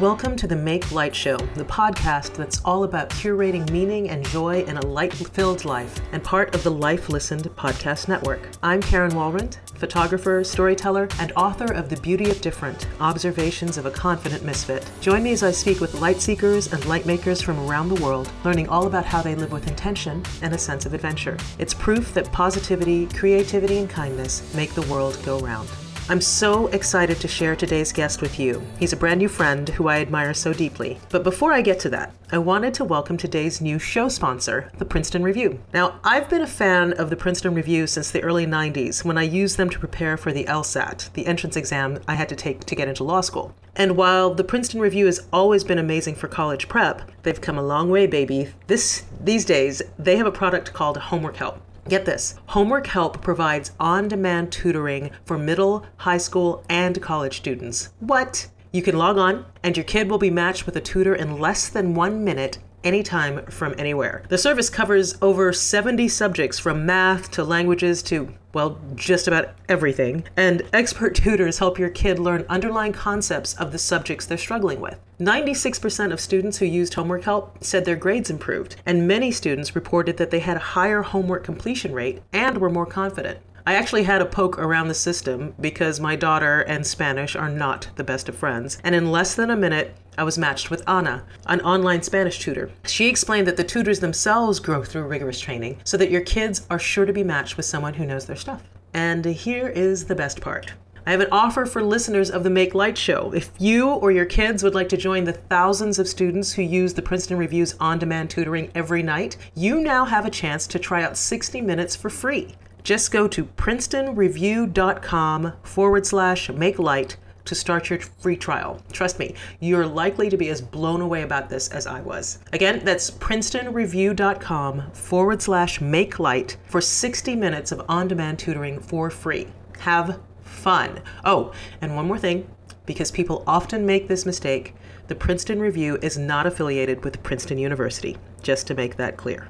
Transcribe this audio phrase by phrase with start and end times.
[0.00, 4.62] Welcome to the Make Light Show, the podcast that's all about curating meaning and joy
[4.62, 8.48] in a light filled life and part of the Life Listened podcast network.
[8.62, 13.90] I'm Karen Walrond, photographer, storyteller, and author of The Beauty of Different Observations of a
[13.90, 14.90] Confident Misfit.
[15.02, 18.32] Join me as I speak with light seekers and light makers from around the world,
[18.42, 21.36] learning all about how they live with intention and a sense of adventure.
[21.58, 25.68] It's proof that positivity, creativity, and kindness make the world go round.
[26.08, 28.62] I'm so excited to share today's guest with you.
[28.78, 30.98] He's a brand new friend who I admire so deeply.
[31.10, 34.84] But before I get to that, I wanted to welcome today's new show sponsor, the
[34.84, 35.60] Princeton Review.
[35.72, 39.22] Now, I've been a fan of the Princeton Review since the early 90s when I
[39.22, 42.74] used them to prepare for the LSAT, the entrance exam I had to take to
[42.74, 43.54] get into law school.
[43.76, 47.62] And while the Princeton Review has always been amazing for college prep, they've come a
[47.62, 48.48] long way, baby.
[48.66, 51.60] This these days, they have a product called Homework Help.
[51.88, 57.90] Get this Homework Help provides on demand tutoring for middle, high school, and college students.
[58.00, 58.48] What?
[58.72, 61.68] You can log on, and your kid will be matched with a tutor in less
[61.68, 64.22] than one minute anytime from anywhere.
[64.28, 70.24] The service covers over 70 subjects from math to languages to, well, just about everything.
[70.36, 74.98] And expert tutors help your kid learn underlying concepts of the subjects they're struggling with.
[75.20, 80.16] 96% of students who used homework help said their grades improved, and many students reported
[80.16, 83.38] that they had a higher homework completion rate and were more confident.
[83.66, 87.88] I actually had a poke around the system because my daughter and Spanish are not
[87.96, 91.24] the best of friends, and in less than a minute, I was matched with Anna,
[91.46, 92.70] an online Spanish tutor.
[92.86, 96.78] She explained that the tutors themselves grow through rigorous training so that your kids are
[96.78, 98.62] sure to be matched with someone who knows their stuff.
[98.94, 100.72] And here is the best part.
[101.06, 103.32] I have an offer for listeners of the Make Light Show.
[103.34, 106.92] If you or your kids would like to join the thousands of students who use
[106.92, 111.02] the Princeton Review's on demand tutoring every night, you now have a chance to try
[111.02, 112.54] out 60 minutes for free.
[112.82, 118.80] Just go to princetonreview.com forward slash make light to start your free trial.
[118.92, 122.38] Trust me, you're likely to be as blown away about this as I was.
[122.52, 129.10] Again, that's princetonreview.com forward slash make light for 60 minutes of on demand tutoring for
[129.10, 129.48] free.
[129.80, 131.00] Have fun.
[131.24, 132.48] Oh, and one more thing
[132.86, 134.74] because people often make this mistake
[135.10, 139.48] the Princeton Review is not affiliated with Princeton University, just to make that clear.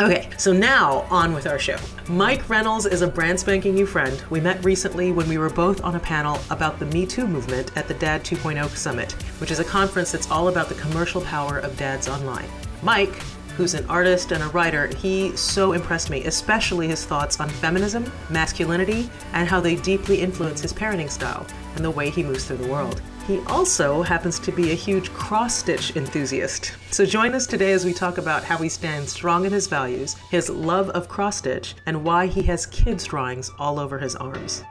[0.00, 1.76] Okay, so now on with our show.
[2.08, 4.24] Mike Reynolds is a brand spanking new friend.
[4.30, 7.76] We met recently when we were both on a panel about the Me Too movement
[7.76, 9.12] at the Dad 2.0 Summit,
[9.42, 12.48] which is a conference that's all about the commercial power of dads online.
[12.82, 13.12] Mike,
[13.58, 18.10] who's an artist and a writer, he so impressed me, especially his thoughts on feminism,
[18.30, 22.56] masculinity, and how they deeply influence his parenting style and the way he moves through
[22.56, 23.02] the world.
[23.26, 26.72] He also happens to be a huge cross stitch enthusiast.
[26.90, 30.14] So join us today as we talk about how he stands strong in his values,
[30.30, 34.64] his love of cross stitch, and why he has kids' drawings all over his arms.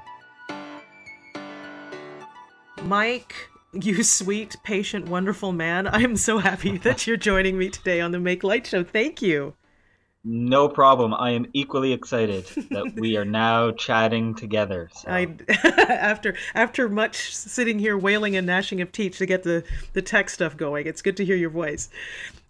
[2.83, 3.35] Mike,
[3.73, 5.87] you sweet, patient, wonderful man.
[5.87, 8.83] I am so happy that you're joining me today on the Make Light Show.
[8.83, 9.53] Thank you.
[10.25, 11.13] No problem.
[11.13, 14.89] I am equally excited that we are now chatting together.
[14.93, 15.09] So.
[15.09, 15.35] I,
[15.87, 19.63] after after much sitting here wailing and gnashing of teeth to get the
[19.93, 21.89] the tech stuff going, it's good to hear your voice.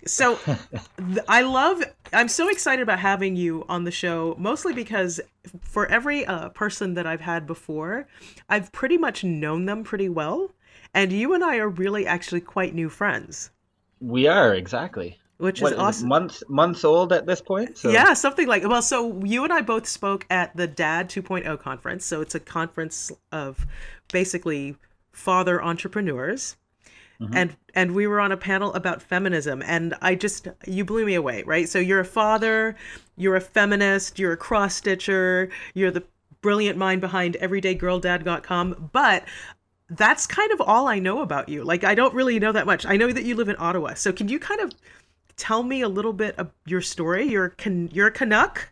[0.06, 0.40] So,
[1.28, 1.84] I love.
[2.12, 5.20] I'm so excited about having you on the show, mostly because
[5.62, 8.08] for every uh, person that I've had before,
[8.50, 10.52] I've pretty much known them pretty well,
[10.96, 13.52] and you and I are really actually quite new friends.
[14.00, 16.10] We are exactly which what, is awesome.
[16.10, 17.78] months months old at this point.
[17.78, 17.90] So.
[17.90, 18.82] Yeah, something like well.
[18.82, 22.06] So you and I both spoke at the Dad 2.0 conference.
[22.06, 23.66] So it's a conference of
[24.12, 24.76] basically
[25.14, 26.58] father entrepreneurs.
[27.22, 27.36] Mm-hmm.
[27.36, 31.16] And and we were on a panel about feminism and I just you blew me
[31.16, 31.68] away, right?
[31.68, 32.76] So you're a father,
[33.18, 36.04] you're a feminist, you're a cross stitcher, you're the
[36.42, 39.26] brilliant mind behind everydaygirldad.com, but
[39.90, 41.64] that's kind of all I know about you.
[41.64, 42.86] Like I don't really know that much.
[42.86, 43.96] I know that you live in Ottawa.
[43.96, 44.72] So can you kind of
[45.40, 47.26] tell me a little bit of your story?
[47.26, 48.70] You're can you're a Canuck.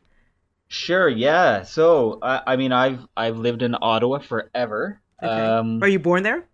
[0.67, 1.07] Sure.
[1.09, 1.63] Yeah.
[1.63, 4.99] So I, I mean, I've I've lived in Ottawa forever.
[5.23, 5.31] Okay.
[5.31, 6.45] Um, Are you born there?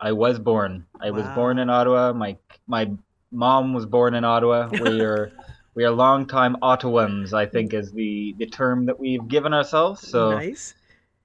[0.00, 0.86] I was born.
[1.00, 1.16] I wow.
[1.16, 2.12] was born in Ottawa.
[2.12, 2.36] My
[2.66, 2.90] my
[3.30, 4.68] mom was born in Ottawa.
[4.70, 5.32] We are
[5.74, 7.32] we are longtime Ottawans.
[7.32, 10.06] I think is the the term that we've given ourselves.
[10.06, 10.74] So nice.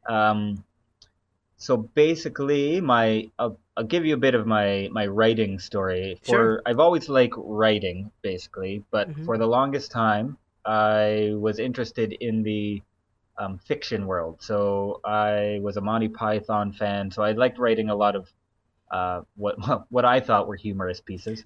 [0.07, 0.63] Um,
[1.63, 6.19] so basically, my I'll, I'll give you a bit of my my writing story.
[6.23, 6.61] For sure.
[6.65, 9.23] I've always liked writing, basically, but mm-hmm.
[9.23, 12.81] for the longest time, I was interested in the
[13.37, 14.41] um, fiction world.
[14.41, 17.11] So I was a Monty Python fan.
[17.11, 18.29] So I liked writing a lot of
[18.91, 19.55] uh, what
[19.89, 21.45] what I thought were humorous pieces.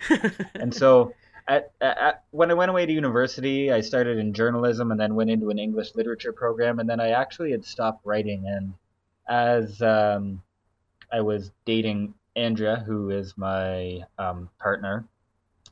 [0.56, 1.14] and so
[1.48, 5.30] at, at, when I went away to university, I started in journalism and then went
[5.30, 6.80] into an English literature program.
[6.80, 8.74] And then I actually had stopped writing and
[9.28, 10.42] as um,
[11.12, 15.06] I was dating Andrea, who is my um, partner,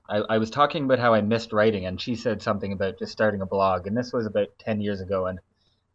[0.09, 3.11] I, I was talking about how I missed writing, and she said something about just
[3.11, 5.39] starting a blog, and this was about ten years ago, and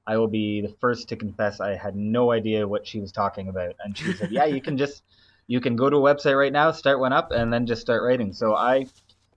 [0.07, 3.49] I will be the first to confess I had no idea what she was talking
[3.49, 5.03] about, and she said, "Yeah, you can just
[5.47, 8.03] you can go to a website right now, start one up, and then just start
[8.03, 8.87] writing." So I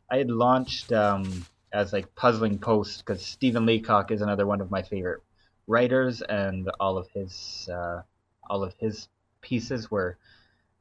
[0.10, 4.72] I had launched um, as like puzzling posts because Stephen Leacock is another one of
[4.72, 5.22] my favorite
[5.68, 8.02] writers, and all of his uh,
[8.50, 9.08] all of his
[9.42, 10.18] pieces were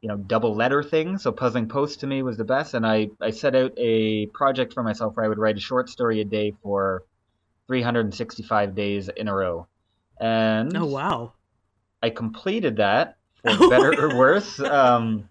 [0.03, 1.23] you know double letter things.
[1.23, 2.75] So puzzling post to me was the best.
[2.75, 5.89] And i i set out a project for myself where i would write a short
[5.89, 7.05] story a day for
[7.69, 9.67] 365 days in a row.
[10.21, 11.33] And oh wow.
[12.03, 14.59] I completed that for better or worse.
[14.59, 15.29] Um,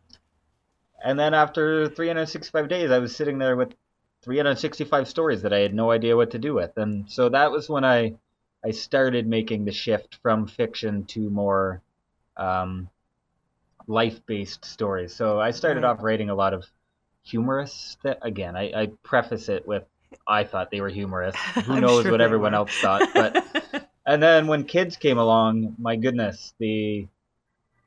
[1.04, 3.74] and then after 365 days i was sitting there with
[4.24, 6.78] 365 stories that i had no idea what to do with.
[6.78, 8.16] And so that was when i
[8.64, 11.82] i started making the shift from fiction to more
[12.38, 12.90] um,
[13.88, 15.14] life-based stories.
[15.14, 15.90] So I started right.
[15.90, 16.66] off writing a lot of
[17.24, 17.98] humorous.
[18.04, 19.84] Th- again, I, I, preface it with
[20.28, 21.36] I thought they were humorous.
[21.66, 22.58] Who knows sure what everyone were.
[22.58, 23.10] else thought?
[23.14, 27.08] But and then when kids came along, my goodness, the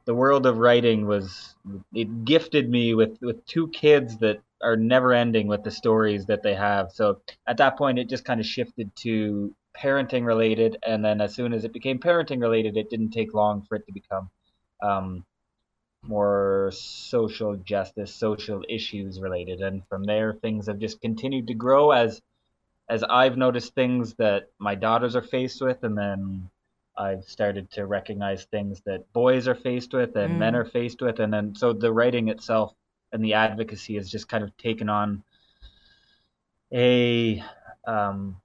[0.06, 1.54] the world of writing was
[1.94, 6.42] it gifted me with with two kids that are never ending with the stories that
[6.42, 6.92] they have.
[6.92, 11.34] So at that point, it just kind of shifted to parenting related, and then as
[11.34, 14.30] soon as it became parenting related, it didn't take long for it to become
[14.82, 15.24] um,
[16.02, 21.90] more social justice, social issues related, and from there things have just continued to grow
[21.90, 22.20] as
[22.88, 26.50] as I've noticed things that my daughters are faced with, and then
[26.96, 30.38] I've started to recognize things that boys are faced with and mm.
[30.38, 32.74] men are faced with, and then so the writing itself
[33.12, 35.22] and the advocacy has just kind of taken on
[36.72, 37.42] a
[37.86, 38.36] um,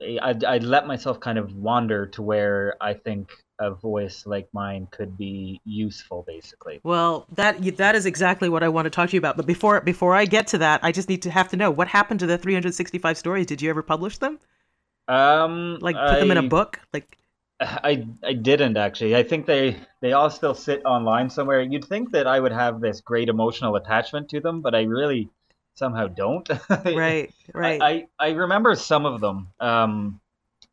[0.00, 3.30] I I let myself kind of wander to where I think
[3.60, 6.80] a voice like mine could be useful basically.
[6.82, 9.80] Well that that is exactly what i want to talk to you about but before
[9.80, 12.26] before i get to that i just need to have to know what happened to
[12.26, 13.46] the 365 stories?
[13.46, 14.38] Did you ever publish them?
[15.08, 16.80] Um like put I, them in a book?
[16.92, 17.18] Like
[17.60, 19.16] i i didn't actually.
[19.16, 21.60] I think they they all still sit online somewhere.
[21.60, 25.28] You'd think that i would have this great emotional attachment to them but i really
[25.78, 26.48] somehow don't
[26.84, 30.20] right right I, I i remember some of them um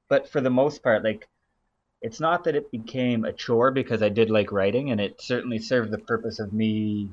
[0.10, 1.28] but for the most part like
[2.06, 5.57] it's not that it became a chore because I did like writing and it certainly
[5.57, 7.10] served the purpose of me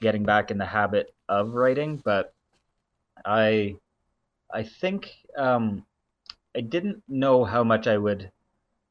[0.00, 2.32] getting back in the habit of writing, but
[3.24, 3.76] I
[4.52, 5.84] I think um,
[6.56, 8.30] I didn't know how much I would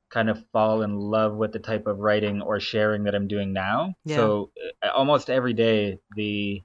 [0.09, 3.53] kind of fall in love with the type of writing or sharing that I'm doing
[3.53, 3.95] now.
[4.03, 4.17] Yeah.
[4.17, 4.51] So
[4.83, 6.61] uh, almost every day the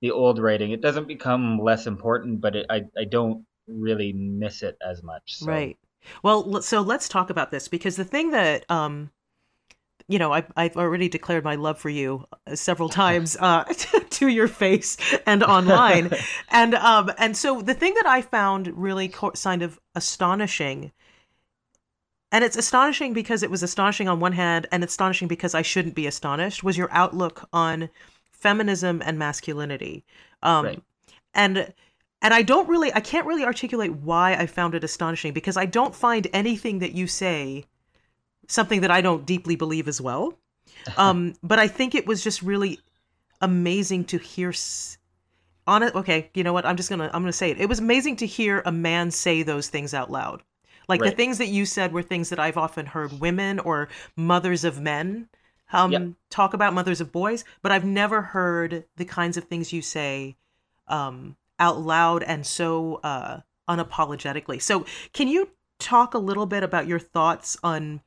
[0.00, 4.62] the old writing it doesn't become less important, but it, I I don't really miss
[4.62, 5.36] it as much.
[5.36, 5.46] So.
[5.46, 5.78] Right.
[6.22, 9.10] Well, so let's talk about this because the thing that um,
[10.10, 13.64] you know, I, I've already declared my love for you uh, several times uh,
[14.10, 16.10] to your face and online,
[16.50, 20.90] and um, and so the thing that I found really kind of astonishing,
[22.32, 25.94] and it's astonishing because it was astonishing on one hand, and astonishing because I shouldn't
[25.94, 27.88] be astonished, was your outlook on
[28.40, 30.04] feminism and masculinity,
[30.42, 30.82] um, right.
[31.34, 31.72] and
[32.22, 35.64] and I don't really, I can't really articulate why I found it astonishing because I
[35.64, 37.64] don't find anything that you say
[38.46, 40.34] something that I don't deeply believe as well.
[40.96, 42.78] Um, but I think it was just really
[43.42, 44.50] amazing to hear.
[44.50, 44.96] S-
[45.66, 46.64] on it, okay, you know what?
[46.64, 47.60] I'm just gonna, I'm gonna say it.
[47.60, 50.42] It was amazing to hear a man say those things out loud.
[50.88, 51.10] Like right.
[51.10, 54.80] the things that you said were things that I've often heard women or mothers of
[54.80, 55.28] men
[55.72, 56.08] um, yep.
[56.30, 60.36] talk about, mothers of boys, but I've never heard the kinds of things you say
[60.88, 64.60] um, out loud and so uh, unapologetically.
[64.60, 68.00] So, can you talk a little bit about your thoughts on?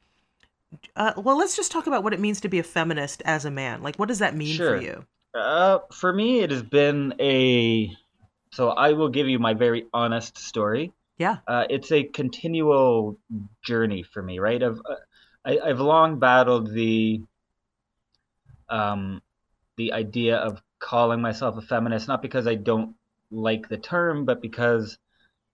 [0.96, 3.51] Uh, well, let's just talk about what it means to be a feminist as a
[3.51, 3.84] man.
[3.84, 4.77] Like, what does that mean sure.
[4.77, 5.05] for you?
[5.34, 7.91] Uh, for me, it has been a.
[8.51, 10.93] So I will give you my very honest story.
[11.17, 11.38] Yeah.
[11.48, 13.17] Uh, it's a continual
[13.63, 14.62] journey for me, right?
[14.62, 14.96] I've uh,
[15.46, 17.22] I, I've long battled the
[18.70, 19.22] um
[19.77, 22.96] the idea of calling myself a feminist, not because I don't
[23.32, 24.98] like the term, but because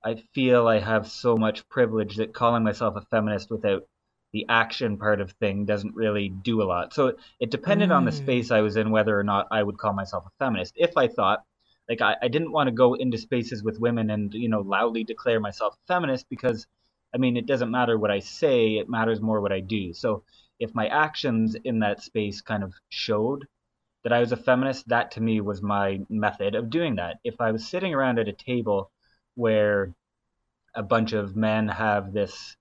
[0.03, 3.83] I feel I have so much privilege that calling myself a feminist without
[4.31, 6.93] the action part of thing doesn't really do a lot.
[6.93, 7.95] So it depended mm.
[7.95, 8.17] on the mm.
[8.17, 10.73] space I was in whether or not I would call myself a feminist.
[10.75, 11.43] If I thought
[11.89, 15.03] like I, I didn't want to go into spaces with women and you know loudly
[15.03, 16.67] declare myself a feminist because
[17.13, 19.93] I mean it doesn't matter what I say, it matters more what I do.
[19.93, 20.23] So
[20.59, 23.47] if my actions in that space kind of showed
[24.03, 27.19] that I was a feminist, that to me was my method of doing that.
[27.23, 28.91] If I was sitting around at a table
[29.35, 29.93] where
[30.75, 32.55] a bunch of men have this,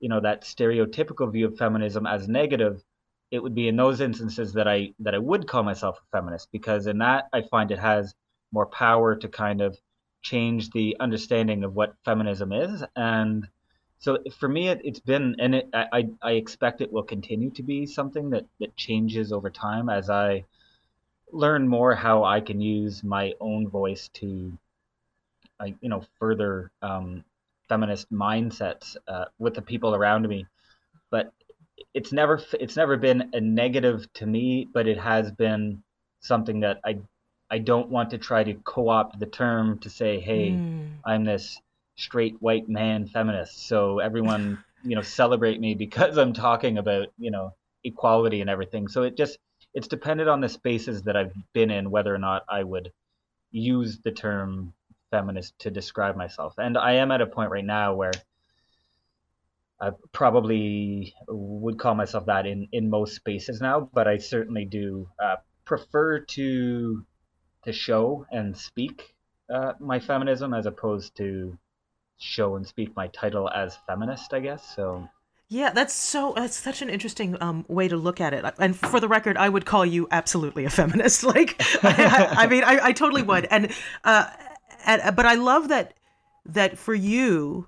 [0.00, 2.82] you know, that stereotypical view of feminism as negative,
[3.30, 6.48] it would be in those instances that I that I would call myself a feminist
[6.52, 8.14] because in that I find it has
[8.52, 9.78] more power to kind of
[10.22, 13.46] change the understanding of what feminism is and
[13.98, 17.62] so for me it, has been and it, I, I expect it will continue to
[17.62, 20.44] be something that that changes over time as i
[21.32, 24.56] learn more how i can use my own voice to
[25.60, 27.24] I, you know further um,
[27.68, 30.46] feminist mindsets uh, with the people around me
[31.10, 31.32] but
[31.94, 35.82] it's never it's never been a negative to me but it has been
[36.20, 36.98] something that i
[37.50, 40.88] i don't want to try to co-opt the term to say hey mm.
[41.04, 41.60] i'm this
[41.98, 43.66] straight white man feminist.
[43.66, 48.88] So everyone you know celebrate me because i'm talking about you know equality and everything.
[48.88, 49.38] So it just
[49.74, 52.90] it's dependent on the spaces that i've been in whether or not i would
[53.50, 54.72] use the term
[55.10, 56.54] feminist to describe myself.
[56.58, 58.12] And i am at a point right now where
[59.80, 65.08] I probably would call myself that in, in most spaces now, but I certainly do
[65.22, 67.06] uh, prefer to
[67.64, 69.14] to show and speak
[69.52, 71.58] uh, my feminism as opposed to
[72.18, 74.34] show and speak my title as feminist.
[74.34, 75.08] I guess so.
[75.50, 76.34] Yeah, that's so.
[76.36, 78.44] That's such an interesting um, way to look at it.
[78.58, 81.24] And for the record, I would call you absolutely a feminist.
[81.28, 83.46] Like, I, I, mean, I, I, totally would.
[83.46, 83.72] And,
[84.04, 84.28] uh,
[84.84, 85.94] and but I love that
[86.46, 87.66] that for you,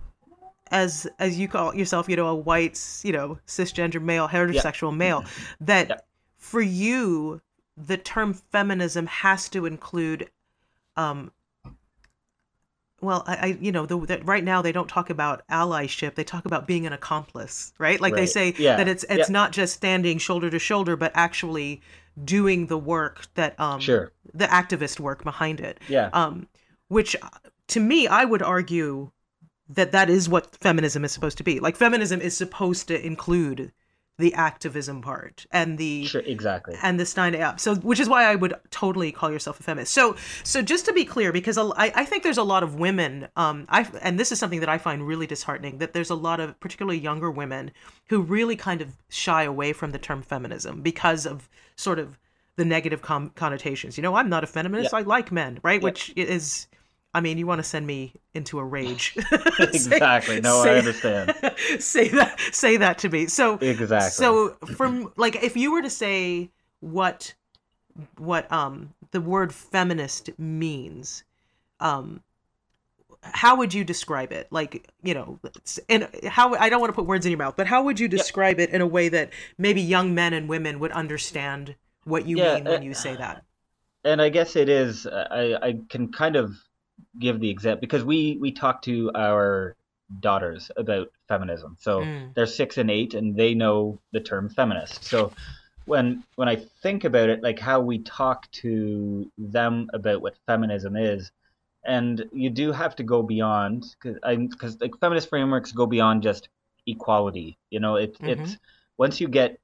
[0.70, 4.98] as as you call yourself, you know, a white, you know, cisgender male, heterosexual yeah.
[4.98, 5.24] male,
[5.60, 5.96] that yeah.
[6.36, 7.40] for you
[7.76, 10.28] the term feminism has to include
[10.96, 11.32] um
[13.00, 16.24] well I, I you know the, the, right now they don't talk about allyship they
[16.24, 18.20] talk about being an accomplice right like right.
[18.20, 18.76] they say yeah.
[18.76, 21.80] that it's it's not just standing shoulder to shoulder but actually
[22.24, 24.12] doing the work that um sure.
[24.34, 26.46] the activist work behind it yeah um
[26.88, 27.16] which
[27.68, 29.10] to me i would argue
[29.70, 31.60] that that is what feminism is supposed to be.
[31.60, 33.72] Like feminism is supposed to include
[34.20, 37.58] the activism part and the sure, exactly and the Stein up.
[37.58, 39.92] So, which is why I would totally call yourself a feminist.
[39.92, 43.28] So, so just to be clear, because I, I think there's a lot of women,
[43.36, 46.40] um, I and this is something that I find really disheartening that there's a lot
[46.40, 47.72] of particularly younger women
[48.08, 52.18] who really kind of shy away from the term feminism because of sort of
[52.56, 53.96] the negative com- connotations.
[53.96, 54.90] You know, I'm not a feminist.
[54.92, 54.98] Yeah.
[54.98, 55.80] I like men, right?
[55.80, 55.84] Yeah.
[55.84, 56.66] Which is
[57.12, 59.16] I mean, you want to send me into a rage.
[59.58, 60.40] exactly.
[60.40, 61.34] no, say, I understand.
[61.78, 63.26] say that say that to me.
[63.26, 64.10] So Exactly.
[64.10, 66.50] So from like if you were to say
[66.80, 67.34] what
[68.16, 71.24] what um the word feminist means,
[71.80, 72.22] um
[73.22, 74.46] how would you describe it?
[74.50, 75.38] Like, you know,
[75.88, 78.08] and how I don't want to put words in your mouth, but how would you
[78.08, 78.70] describe yep.
[78.70, 81.74] it in a way that maybe young men and women would understand
[82.04, 83.44] what you yeah, mean when uh, you say that?
[84.04, 86.54] And I guess it is I I can kind of
[87.18, 89.76] give the example because we we talk to our
[90.18, 91.76] daughters about feminism.
[91.78, 92.34] So mm.
[92.34, 95.04] they're six and eight, and they know the term feminist.
[95.04, 95.32] So
[95.84, 100.96] when when I think about it, like how we talk to them about what feminism
[100.96, 101.30] is,
[101.84, 106.48] and you do have to go beyond because because like feminist frameworks go beyond just
[106.86, 107.58] equality.
[107.70, 108.42] You know, it, mm-hmm.
[108.42, 108.56] it's
[108.98, 109.58] once you get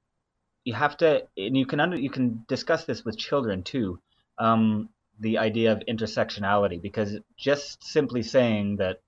[0.64, 3.98] you have to and you can under you can discuss this with children too.
[4.38, 4.90] Um,
[5.20, 9.00] the idea of intersectionality because just simply saying that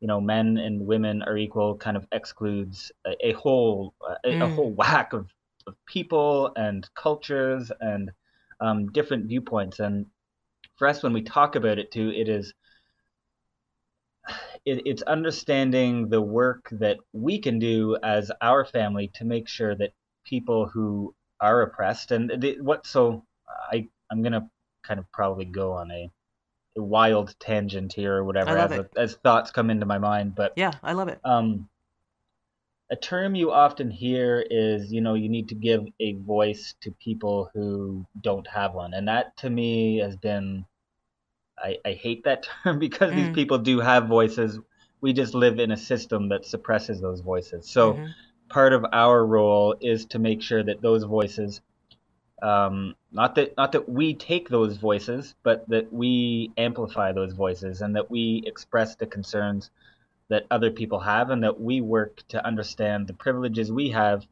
[0.00, 3.94] you know men and women are equal kind of excludes a, a whole
[4.24, 4.42] a, mm.
[4.42, 5.28] a, whole whack of,
[5.66, 8.10] of people and cultures and
[8.60, 10.06] um, different viewpoints and
[10.76, 12.54] for us when we talk about it too it is
[14.64, 19.74] it, it's understanding the work that we can do as our family to make sure
[19.74, 19.92] that
[20.24, 23.24] people who are oppressed and the, what so
[23.72, 24.48] i i'm gonna
[24.82, 26.10] kind of probably go on a,
[26.76, 30.34] a wild tangent here or whatever as, as, thoughts come into my mind.
[30.34, 31.20] But yeah, I love it.
[31.24, 31.68] Um,
[32.90, 36.90] a term you often hear is, you know, you need to give a voice to
[36.90, 40.66] people who don't have one, and that to me has been,
[41.58, 43.16] I, I hate that term because mm.
[43.16, 44.58] these people do have voices.
[45.00, 47.68] We just live in a system that suppresses those voices.
[47.68, 47.94] So.
[47.94, 48.06] Mm-hmm
[48.52, 51.60] part of our role is to make sure that those voices
[52.42, 57.80] um, not that not that we take those voices, but that we amplify those voices
[57.80, 59.70] and that we express the concerns
[60.28, 64.26] that other people have, and that we work to understand the privileges we have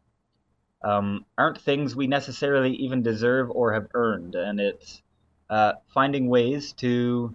[0.83, 5.03] um, aren't things we necessarily even deserve or have earned, and it's
[5.49, 7.35] uh, finding ways to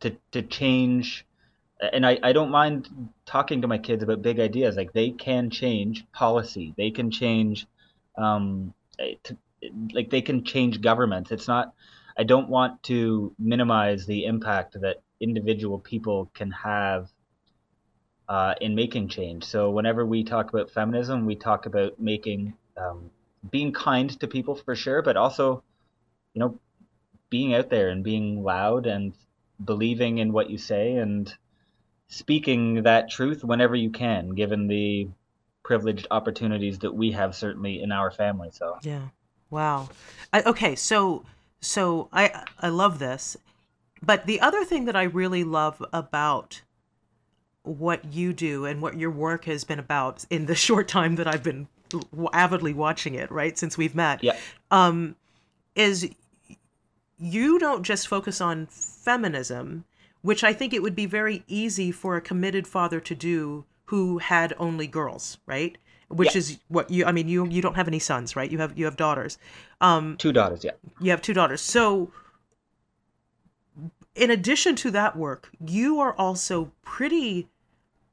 [0.00, 1.24] to to change.
[1.80, 2.88] And I, I don't mind
[3.24, 4.76] talking to my kids about big ideas.
[4.76, 7.68] Like they can change policy, they can change
[8.16, 8.74] um,
[9.24, 9.36] to,
[9.92, 11.30] like they can change governments.
[11.30, 11.74] It's not.
[12.16, 17.08] I don't want to minimize the impact that individual people can have
[18.28, 19.44] uh, in making change.
[19.44, 23.10] So whenever we talk about feminism, we talk about making um,
[23.50, 25.62] being kind to people for sure, but also,
[26.34, 26.58] you know,
[27.30, 29.12] being out there and being loud and
[29.64, 31.32] believing in what you say and
[32.08, 35.08] speaking that truth whenever you can, given the
[35.68, 38.48] privileged opportunities that we have certainly in our family.
[38.50, 39.08] So yeah,
[39.50, 39.90] wow.
[40.32, 41.26] I, okay, so
[41.60, 43.36] so I I love this,
[44.02, 46.62] but the other thing that I really love about
[47.64, 51.26] what you do and what your work has been about in the short time that
[51.26, 51.68] I've been
[52.32, 54.38] avidly watching it, right, since we've met, yeah.
[54.70, 55.16] um,
[55.74, 56.08] is
[57.18, 59.84] you don't just focus on feminism,
[60.22, 64.18] which I think it would be very easy for a committed father to do who
[64.18, 65.78] had only girls, right?
[66.08, 66.38] Which yeah.
[66.38, 68.50] is what you I mean you you don't have any sons, right?
[68.50, 69.38] You have you have daughters.
[69.80, 70.72] Um two daughters, yeah.
[71.00, 71.62] You have two daughters.
[71.62, 72.12] So
[74.14, 77.48] in addition to that work, you are also pretty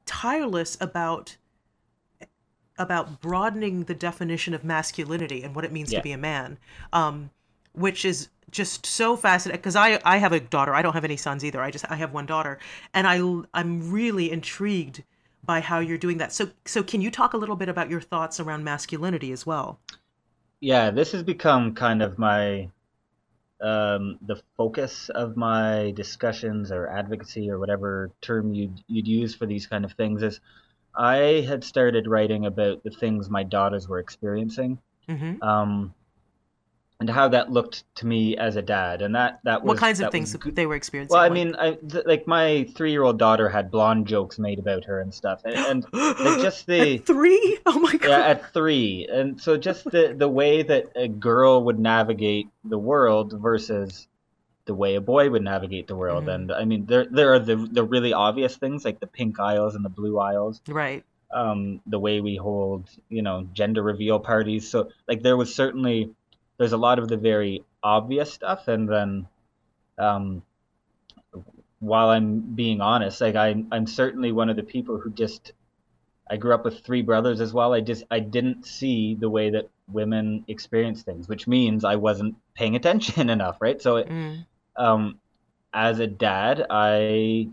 [0.06, 1.36] tireless about
[2.78, 5.98] about broadening the definition of masculinity and what it means yeah.
[5.98, 6.58] to be a man,
[6.92, 7.30] um,
[7.72, 9.60] which is just so fascinating.
[9.60, 10.74] Because I I have a daughter.
[10.74, 11.60] I don't have any sons either.
[11.60, 12.58] I just I have one daughter,
[12.94, 13.16] and I
[13.52, 15.02] I'm really intrigued
[15.46, 16.32] by how you're doing that.
[16.32, 19.80] So so can you talk a little bit about your thoughts around masculinity as well?
[20.60, 22.70] Yeah, this has become kind of my
[23.60, 29.46] um, the focus of my discussions or advocacy or whatever term you'd, you'd use for
[29.46, 30.40] these kind of things is
[30.94, 34.78] I had started writing about the things my daughters were experiencing.
[35.08, 35.42] Mm-hmm.
[35.42, 35.94] Um,
[36.98, 40.00] and how that looked to me as a dad, and that that was what kinds
[40.00, 41.14] of things they were experiencing.
[41.14, 45.00] Well, I mean, I, th- like my three-year-old daughter had blonde jokes made about her
[45.00, 49.06] and stuff, and, and like just the at three, oh my god, yeah, at three,
[49.10, 54.08] and so just the the way that a girl would navigate the world versus
[54.64, 56.50] the way a boy would navigate the world, mm-hmm.
[56.50, 59.74] and I mean, there there are the the really obvious things like the pink aisles
[59.74, 61.04] and the blue aisles, right?
[61.30, 64.70] Um, the way we hold, you know, gender reveal parties.
[64.70, 66.14] So, like, there was certainly
[66.58, 69.28] there's a lot of the very obvious stuff, and then
[69.98, 70.42] um,
[71.80, 75.52] while I'm being honest, like I'm I'm certainly one of the people who just
[76.28, 77.72] I grew up with three brothers as well.
[77.72, 82.36] I just I didn't see the way that women experience things, which means I wasn't
[82.54, 83.80] paying attention enough, right?
[83.80, 84.44] So, it, mm.
[84.76, 85.18] um,
[85.72, 87.48] as a dad, I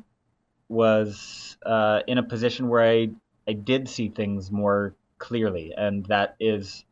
[0.70, 3.10] was uh, in a position where I
[3.48, 6.86] I did see things more clearly, and that is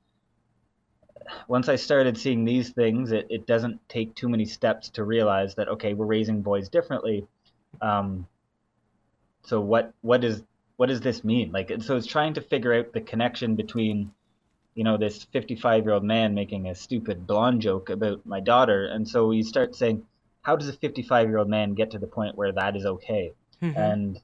[1.48, 5.56] once I started seeing these things, it, it doesn't take too many steps to realize
[5.56, 7.28] that okay, we're raising boys differently.
[7.82, 8.28] Um,
[9.44, 10.44] so what what is
[10.78, 11.52] what does this mean?
[11.52, 14.12] Like, so it's trying to figure out the connection between,
[14.74, 18.88] you know, this 55 year old man making a stupid blonde joke about my daughter,
[18.88, 20.04] and so you start saying,
[20.42, 23.34] how does a 55 year old man get to the point where that is okay?
[23.62, 23.80] Mm-hmm.
[23.80, 24.20] And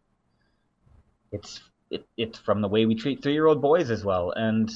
[1.32, 4.72] it's it, it's from the way we treat three year old boys as well, and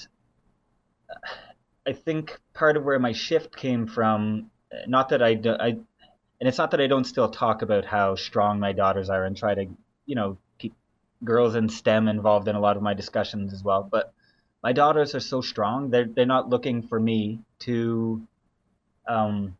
[1.87, 4.51] I think part of where my shift came from,
[4.87, 8.15] not that I, do, I, and it's not that I don't still talk about how
[8.15, 9.65] strong my daughters are and try to,
[10.05, 10.73] you know, keep
[11.23, 13.87] girls in STEM involved in a lot of my discussions as well.
[13.89, 14.13] But
[14.63, 18.21] my daughters are so strong; they're they're not looking for me to.
[19.07, 19.57] Um,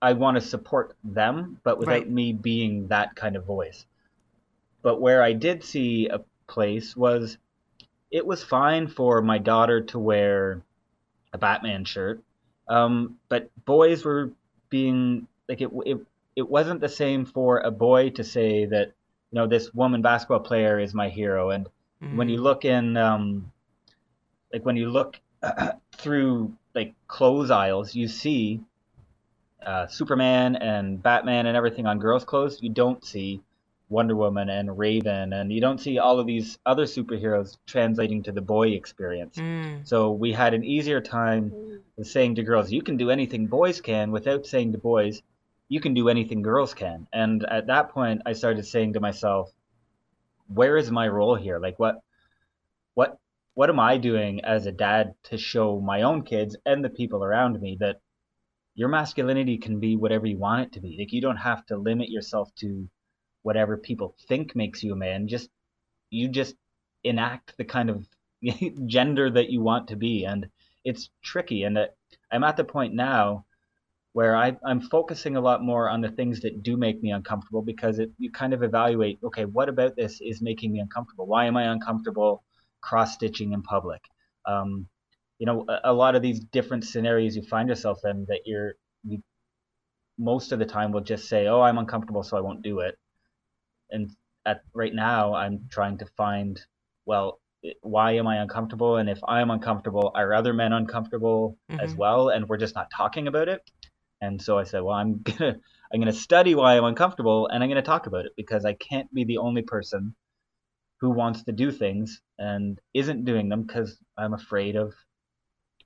[0.00, 2.10] I want to support them, but without right.
[2.10, 3.86] me being that kind of voice.
[4.82, 7.38] But where I did see a place was,
[8.12, 10.62] it was fine for my daughter to wear
[11.32, 12.22] a Batman shirt.
[12.68, 14.32] Um, but boys were
[14.70, 15.98] being like it, it.
[16.36, 18.92] It wasn't the same for a boy to say that
[19.32, 21.50] you know this woman basketball player is my hero.
[21.50, 21.66] And
[22.00, 22.16] mm-hmm.
[22.16, 23.50] when you look in, um,
[24.52, 25.18] like when you look
[25.96, 28.60] through like clothes aisles, you see
[29.66, 32.58] uh, Superman and Batman and everything on girls' clothes.
[32.62, 33.42] You don't see
[33.90, 38.32] Wonder Woman and Raven, and you don't see all of these other superheroes translating to
[38.32, 39.36] the boy experience.
[39.36, 39.86] Mm.
[39.86, 44.10] So we had an easier time saying to girls, "You can do anything boys can,"
[44.10, 45.22] without saying to boys,
[45.68, 49.50] "You can do anything girls can." And at that point, I started saying to myself,
[50.48, 51.58] "Where is my role here?
[51.58, 52.02] Like, what,
[52.94, 53.18] what,
[53.54, 57.24] what am I doing as a dad to show my own kids and the people
[57.24, 58.00] around me that?"
[58.74, 60.94] Your masculinity can be whatever you want it to be.
[60.96, 62.88] Like you don't have to limit yourself to
[63.48, 65.26] whatever people think makes you a man.
[65.26, 65.48] Just
[66.10, 66.54] you just
[67.02, 68.06] enact the kind of
[68.86, 70.48] gender that you want to be, and
[70.84, 71.62] it's tricky.
[71.62, 71.78] And
[72.30, 73.46] I'm at the point now
[74.12, 77.62] where I, I'm focusing a lot more on the things that do make me uncomfortable
[77.62, 81.26] because it, you kind of evaluate, okay, what about this is making me uncomfortable?
[81.26, 82.44] Why am I uncomfortable
[82.82, 84.02] cross stitching in public?
[84.44, 84.88] Um,
[85.38, 88.74] you know, a, a, lot of these different scenarios you find yourself in that you're,
[89.04, 89.22] you
[90.18, 92.98] most of the time will just say, oh, I'm uncomfortable, so I won't do it
[93.90, 94.10] and
[94.46, 96.60] at right now I'm trying to find
[97.04, 97.40] well
[97.82, 98.96] why am I uncomfortable?
[98.96, 101.80] And if I'm uncomfortable, are other men uncomfortable mm-hmm.
[101.80, 102.28] as well?
[102.28, 103.68] And we're just not talking about it.
[104.20, 105.56] And so I said, well, I'm gonna
[105.92, 109.12] I'm gonna study why I'm uncomfortable, and I'm gonna talk about it because I can't
[109.12, 110.14] be the only person
[111.00, 114.94] who wants to do things and isn't doing them because I'm afraid of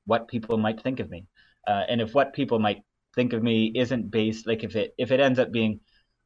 [0.06, 1.26] what people might think of me.
[1.66, 2.82] Uh, and if what people might
[3.14, 5.80] think of me isn't based, like if it if it ends up being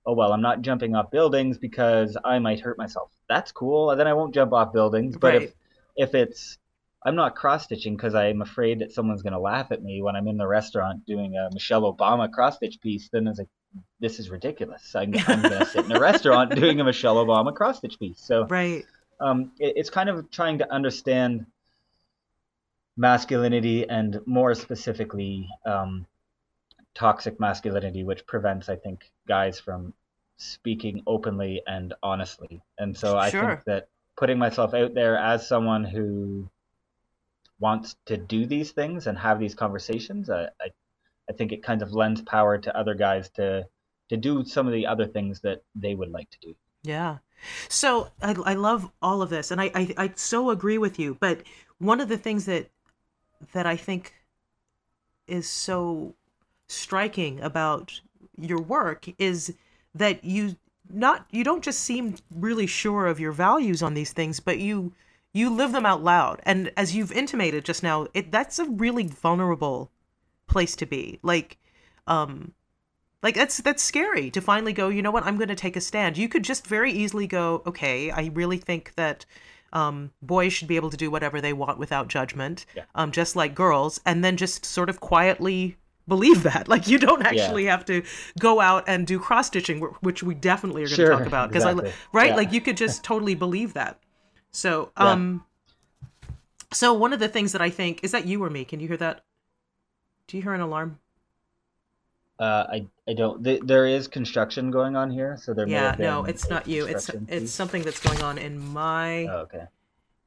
[0.07, 3.11] oh well i'm not jumping off buildings because i might hurt myself.
[3.29, 3.95] That's cool.
[3.97, 5.17] Then i won't jump off buildings.
[5.17, 5.43] But right.
[5.43, 5.55] if
[5.97, 6.59] if it's
[7.05, 10.17] i'm not cross stitching because i'm afraid that someone's going to laugh at me when
[10.17, 13.49] i'm in the restaurant doing a michelle obama cross stitch piece then it's like
[14.01, 14.95] this is ridiculous.
[14.95, 18.21] I'm, I'm going to sit in a restaurant doing a michelle obama cross stitch piece.
[18.21, 18.85] So right.
[19.21, 21.47] um, it, it's kind of trying to understand
[22.97, 26.07] masculinity and more specifically um,
[26.97, 29.93] toxic masculinity, which prevents, I think, guys from
[30.39, 32.63] speaking openly and honestly.
[32.79, 33.49] And so I sure.
[33.49, 36.49] think that putting myself out there as someone who
[37.61, 40.71] wants to do these things and have these conversations, I, I,
[41.29, 43.67] I think it kind of lends power to other guys to
[44.09, 46.55] to do some of the other things that they would like to do.
[46.85, 47.19] Yeah.
[47.69, 51.17] So I, I love all of this, and I, I I so agree with you.
[51.21, 51.43] But
[51.79, 52.71] one of the things that
[53.53, 54.15] that I think
[55.27, 56.15] is so
[56.69, 58.01] striking about
[58.39, 59.55] your work is
[59.95, 60.57] that you
[60.93, 64.93] not you don't just seem really sure of your values on these things but you
[65.33, 66.41] you live them out loud.
[66.45, 69.91] And as you've intimated just now it that's a really vulnerable
[70.47, 71.19] place to be.
[71.23, 71.59] Like
[72.07, 72.53] um
[73.23, 75.25] like that's that's scary to finally go you know what?
[75.25, 76.19] I'm going to take a stand.
[76.19, 79.25] You could just very easily go okay i really think that
[79.73, 82.85] um, boys should be able to do whatever they want without judgment yeah.
[82.95, 85.77] um, just like girls and then just sort of quietly
[86.09, 86.69] believe that.
[86.77, 87.71] Like you don't actually yeah.
[87.71, 88.03] have to
[88.39, 91.49] go out and do cross stitching, which we definitely are going to sure, talk about
[91.49, 91.91] because exactly.
[91.91, 92.37] I right yeah.
[92.37, 93.99] like you could just totally believe that.
[94.51, 95.45] So um,
[96.03, 96.29] yeah.
[96.73, 98.65] so one of the things that I think is that you or me.
[98.65, 99.25] Can you hear that?
[100.27, 100.99] Do you hear an alarm?
[102.39, 103.43] Uh, I I don't.
[103.43, 105.67] Th- there is construction going on here, so there.
[105.67, 106.85] Yeah, no, it's not you.
[106.87, 107.21] It's piece.
[107.29, 109.25] it's something that's going on in my.
[109.27, 109.65] Oh, okay.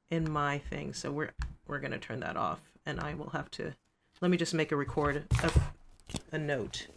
[0.10, 1.32] In my thing, so we're
[1.68, 3.76] we're gonna turn that off, and I will have to
[4.22, 5.72] let me just make a record of
[6.32, 6.88] a note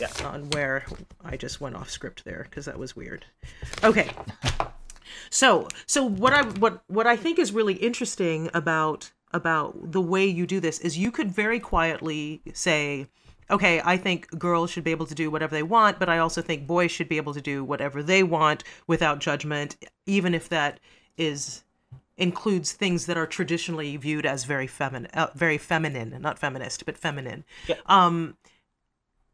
[0.00, 0.08] yeah.
[0.24, 0.84] on where
[1.24, 3.24] I just went off script there because that was weird.
[3.84, 4.10] Okay.
[5.30, 10.24] So, so what I what what I think is really interesting about about the way
[10.26, 13.06] you do this is you could very quietly say,
[13.50, 16.42] okay, I think girls should be able to do whatever they want, but I also
[16.42, 19.76] think boys should be able to do whatever they want without judgment,
[20.06, 20.80] even if that
[21.16, 21.62] is
[22.18, 26.96] includes things that are traditionally viewed as very feminine, uh, very feminine, not feminist, but
[26.96, 27.44] feminine.
[27.66, 27.76] Yeah.
[27.86, 28.36] Um,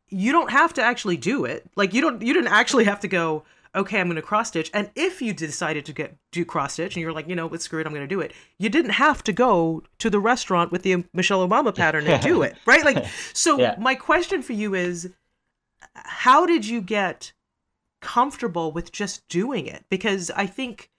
[0.08, 1.64] you don't have to actually do it.
[1.76, 3.44] Like you don't, you didn't actually have to go.
[3.74, 4.70] Okay, I'm going to cross stitch.
[4.74, 7.64] And if you decided to get do cross stitch, and you're like, you know, it's
[7.64, 8.34] screw it, I'm going to do it.
[8.58, 12.42] You didn't have to go to the restaurant with the Michelle Obama pattern and do
[12.42, 12.84] it, right?
[12.84, 13.76] Like, so yeah.
[13.78, 15.08] my question for you is,
[15.94, 17.32] how did you get
[18.02, 19.84] comfortable with just doing it?
[19.88, 20.90] Because I think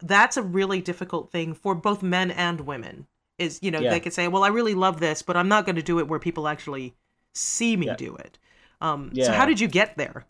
[0.00, 3.06] that's a really difficult thing for both men and women
[3.38, 3.90] is you know yeah.
[3.90, 6.08] they could say well i really love this but i'm not going to do it
[6.08, 6.94] where people actually
[7.34, 7.96] see me yeah.
[7.96, 8.38] do it
[8.80, 9.26] um yeah.
[9.26, 10.26] so how did you get there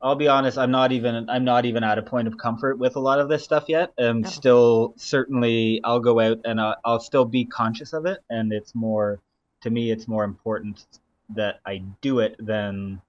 [0.00, 2.96] i'll be honest i'm not even i'm not even at a point of comfort with
[2.96, 4.28] a lot of this stuff yet i'm oh.
[4.28, 8.74] still certainly i'll go out and I'll, I'll still be conscious of it and it's
[8.74, 9.20] more
[9.62, 10.84] to me it's more important
[11.30, 13.00] that i do it than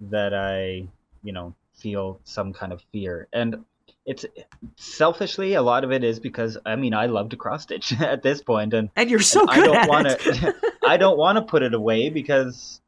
[0.00, 0.86] that i
[1.22, 3.64] you know feel some kind of fear and
[4.10, 4.26] it's
[4.74, 8.24] selfishly a lot of it is because I mean I love to cross stitch at
[8.24, 11.42] this point and and you're so good I don't want to I don't want to
[11.42, 12.80] put it away because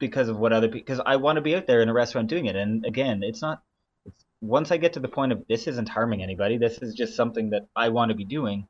[0.00, 2.46] because of what other because I want to be out there in a restaurant doing
[2.46, 2.56] it.
[2.56, 3.62] And again it's not
[4.04, 7.14] it's, once I get to the point of this isn't harming anybody this is just
[7.14, 8.66] something that I want to be doing.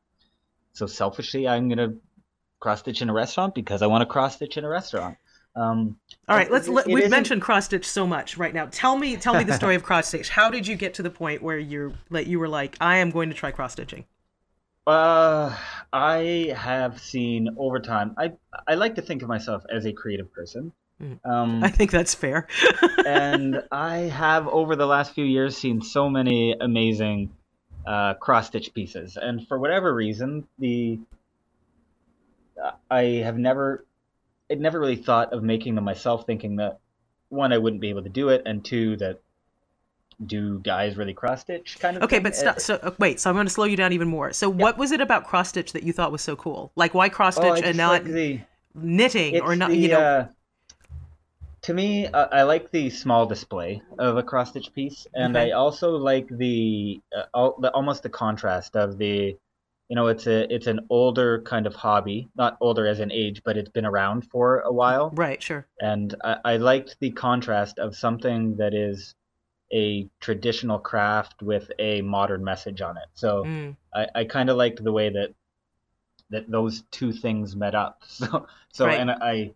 [0.74, 1.94] So selfishly I'm gonna
[2.58, 5.16] cross stitch in a restaurant because I want to cross stitch in a restaurant
[5.56, 5.96] um,
[6.28, 6.68] All right, let's.
[6.68, 8.66] Let, we've mentioned cross stitch so much right now.
[8.70, 10.28] Tell me, tell me the story of cross stitch.
[10.28, 13.10] How did you get to the point where you're like you were like, I am
[13.10, 14.04] going to try cross stitching?
[14.86, 15.56] Uh,
[15.92, 18.14] I have seen over time.
[18.16, 18.32] I
[18.66, 20.72] I like to think of myself as a creative person.
[21.02, 21.18] Mm.
[21.28, 22.46] Um, I think that's fair.
[23.06, 27.32] and I have over the last few years seen so many amazing
[27.86, 31.00] uh, cross stitch pieces, and for whatever reason, the
[32.90, 33.84] I have never
[34.50, 36.78] I'd never really thought of making them myself, thinking that
[37.28, 39.20] one, I wouldn't be able to do it, and two, that
[40.26, 42.22] do guys really cross stitch kind of okay thing?
[42.24, 44.50] but st- so uh, wait so i'm going to slow you down even more so
[44.50, 44.56] yeah.
[44.56, 47.36] what was it about cross stitch that you thought was so cool like why cross
[47.36, 48.40] stitch oh, and not like the,
[48.74, 50.26] knitting or not the, you know uh,
[51.62, 55.50] to me uh, i like the small display of a cross stitch piece and okay.
[55.50, 59.34] i also like the, uh, the almost the contrast of the
[59.90, 63.42] you know it's a it's an older kind of hobby not older as an age
[63.44, 67.78] but it's been around for a while right sure and i, I liked the contrast
[67.78, 69.14] of something that is
[69.72, 73.76] a traditional craft with a modern message on it so mm.
[73.92, 75.34] i, I kind of liked the way that
[76.30, 79.00] that those two things met up so so right.
[79.00, 79.52] and i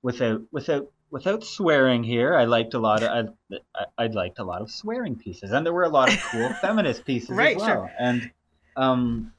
[0.00, 3.34] without without without swearing here i liked a lot of
[3.74, 6.52] I, I liked a lot of swearing pieces and there were a lot of cool
[6.60, 7.92] feminist pieces right, as well sure.
[7.98, 8.30] and
[8.76, 9.32] um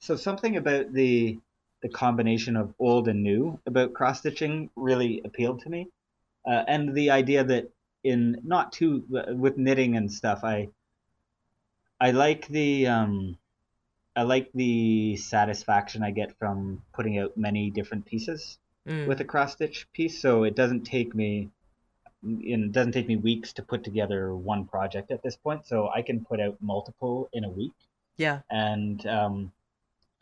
[0.00, 1.38] so something about the
[1.80, 5.88] the combination of old and new about cross stitching really appealed to me,
[6.46, 7.70] uh, and the idea that
[8.04, 10.68] in not too with knitting and stuff, I
[12.00, 13.38] I like the um,
[14.16, 19.06] I like the satisfaction I get from putting out many different pieces mm.
[19.06, 20.20] with a cross stitch piece.
[20.20, 21.50] So it doesn't take me
[22.24, 25.66] it doesn't take me weeks to put together one project at this point.
[25.66, 27.74] So I can put out multiple in a week.
[28.16, 28.40] Yeah.
[28.50, 29.52] And um,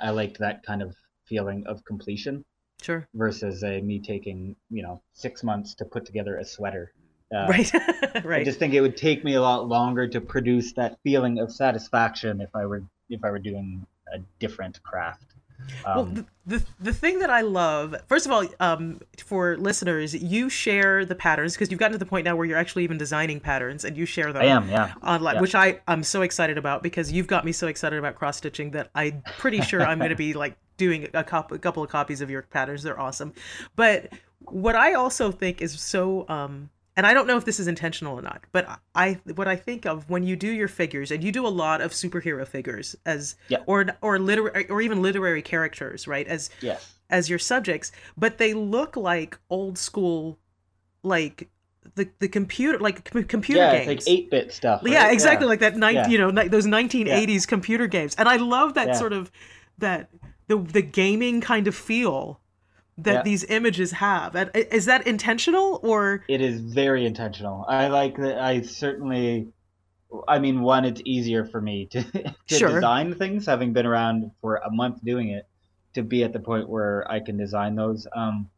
[0.01, 0.95] I liked that kind of
[1.27, 2.45] feeling of completion.
[2.83, 3.09] Sure.
[3.15, 6.93] Versus a me taking you know six months to put together a sweater.
[7.35, 7.73] Uh, right.
[8.25, 8.41] right.
[8.41, 11.53] I just think it would take me a lot longer to produce that feeling of
[11.53, 15.35] satisfaction if I were if I were doing a different craft.
[15.85, 20.15] Um, well, the, the, the thing that I love, first of all, um, for listeners,
[20.15, 22.99] you share the patterns because you've gotten to the point now where you're actually even
[22.99, 24.43] designing patterns and you share them.
[24.43, 24.95] I am, yeah.
[25.03, 25.41] Online, yeah.
[25.41, 28.71] which I I'm so excited about because you've got me so excited about cross stitching
[28.73, 31.91] that I'm pretty sure I'm going to be like doing a, cop- a couple of
[31.91, 32.83] copies of your patterns.
[32.83, 33.33] They're awesome,
[33.75, 37.69] but what I also think is so um, and I don't know if this is
[37.69, 41.23] intentional or not, but I what I think of when you do your figures, and
[41.23, 43.59] you do a lot of superhero figures as yeah.
[43.67, 46.27] or or literary or even literary characters, right?
[46.27, 46.95] As yes.
[47.11, 50.39] as your subjects, but they look like old school,
[51.03, 51.51] like
[51.95, 54.83] the the computer like computer yeah, games, like eight bit stuff.
[54.83, 54.93] Right?
[54.93, 55.51] Yeah, exactly, yeah.
[55.51, 55.77] like that.
[55.77, 56.09] Ni- yeah.
[56.09, 59.31] You know, those nineteen eighties computer games, and I love that sort of
[59.79, 60.09] that
[60.49, 62.41] the the gaming kind of feel
[62.99, 63.23] that yeah.
[63.23, 64.35] these images have.
[64.55, 66.25] Is that intentional or?
[66.29, 67.65] It is very intentional.
[67.69, 68.39] I like that.
[68.41, 69.49] I certainly.
[70.29, 72.03] I mean, one, it's easier for me to,
[72.49, 72.75] to sure.
[72.75, 75.49] design things, having been around for a month doing it,
[75.95, 78.07] to be at the point where I can design those.
[78.15, 78.49] Um,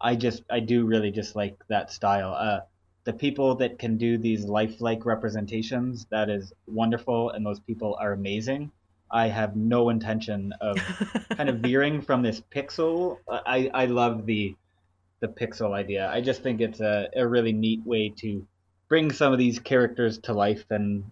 [0.00, 2.34] I just, I do really just like that style.
[2.34, 2.60] Uh,
[3.04, 8.12] the people that can do these lifelike representations, that is wonderful, and those people are
[8.12, 8.72] amazing.
[9.14, 10.76] I have no intention of
[11.36, 13.18] kind of veering from this pixel.
[13.28, 14.56] I, I love the
[15.20, 16.10] the pixel idea.
[16.10, 18.44] I just think it's a, a really neat way to
[18.88, 21.04] bring some of these characters to life and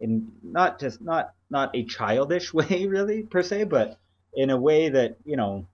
[0.00, 3.96] in not just not not a childish way really per se, but
[4.34, 5.66] in a way that, you know,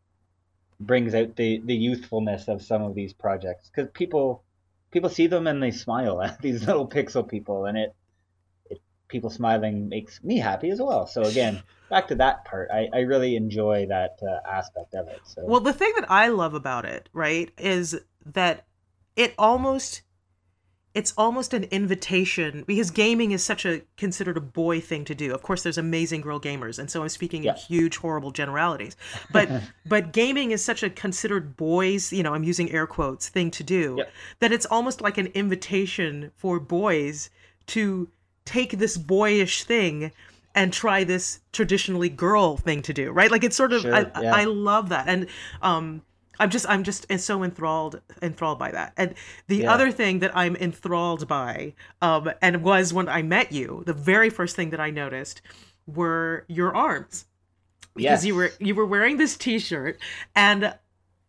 [0.79, 3.71] brings out the, the youthfulness of some of these projects.
[3.71, 4.42] Because people
[4.90, 7.95] people see them and they smile at these little pixel people and it
[9.09, 11.07] people smiling makes me happy as well.
[11.07, 15.21] So again, back to that part, I, I really enjoy that uh, aspect of it.
[15.25, 15.45] So.
[15.45, 18.66] Well, the thing that I love about it, right, is that
[19.14, 20.03] it almost
[20.97, 25.35] it's almost an invitation because gaming is such a considered a boy thing to do.
[25.35, 27.51] Of course, there's amazing girl gamers, and so I'm speaking yeah.
[27.51, 28.97] in huge, horrible generalities.
[29.31, 29.51] But
[29.85, 33.62] but gaming is such a considered boys, you know, I'm using air quotes thing to
[33.62, 34.05] do yeah.
[34.40, 37.29] that it's almost like an invitation for boys
[37.66, 38.09] to
[38.47, 40.13] take this boyish thing
[40.55, 44.01] and try this traditionally girl thing to do right like it's sort of sure, I,
[44.23, 44.35] yeah.
[44.35, 45.27] I love that and
[45.61, 46.03] um
[46.41, 49.15] i'm just i'm just so enthralled enthralled by that and
[49.49, 49.73] the yeah.
[49.73, 54.31] other thing that i'm enthralled by um and was when i met you the very
[54.31, 55.43] first thing that i noticed
[55.87, 57.27] were your arms
[57.95, 58.25] because yes.
[58.25, 59.99] you were you were wearing this t-shirt
[60.35, 60.75] and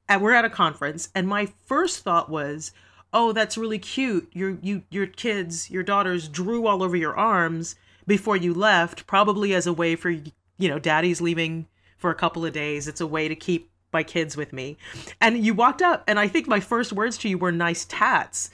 [0.10, 2.71] and we're at a conference and my first thought was
[3.13, 4.29] oh, that's really cute.
[4.33, 9.53] Your you your kids, your daughters drew all over your arms before you left, probably
[9.53, 10.09] as a way for
[10.57, 11.67] you know, daddy's leaving
[11.97, 12.87] for a couple of days.
[12.87, 14.77] It's a way to keep my kids with me.
[15.21, 18.49] And you walked up and I think my first words to you were nice tats.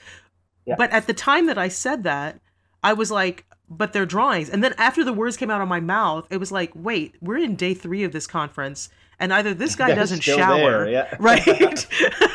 [0.65, 0.75] Yeah.
[0.77, 2.39] But at the time that I said that,
[2.83, 4.49] I was like, but they're drawings.
[4.49, 7.37] And then after the words came out of my mouth, it was like, wait, we're
[7.37, 8.89] in day three of this conference
[9.19, 11.15] and either this guy doesn't shower, there, yeah.
[11.19, 11.88] right?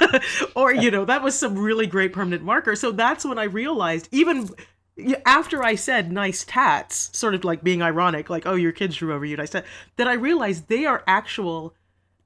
[0.57, 2.77] or you know, that was some really great permanent marker.
[2.77, 4.51] So that's when I realized, even
[5.25, 9.15] after I said nice tats, sort of like being ironic, like, oh, your kids drew
[9.15, 9.65] over you, and I said,
[9.97, 11.75] that I realized they are actual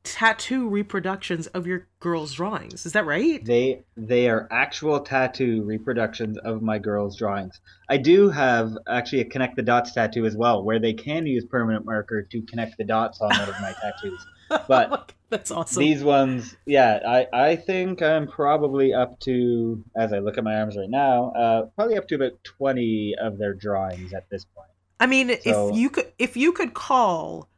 [0.04, 2.86] tattoo reproductions of your girls' drawings.
[2.86, 3.44] Is that right?
[3.44, 7.60] They they are actual tattoo reproductions of my girls' drawings.
[7.88, 11.44] I do have actually a connect the dots tattoo as well, where they can use
[11.44, 14.26] permanent marker to connect the dots on one of my tattoos.
[14.68, 15.82] But oh that's awesome.
[15.82, 20.56] These ones, yeah, I I think I'm probably up to as I look at my
[20.56, 24.68] arms right now, uh, probably up to about twenty of their drawings at this point.
[25.00, 27.48] I mean, so, if you could if you could call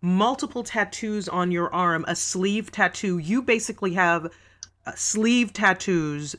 [0.00, 3.18] multiple tattoos on your arm, a sleeve tattoo.
[3.18, 4.30] You basically have
[4.86, 6.36] uh, sleeve tattoos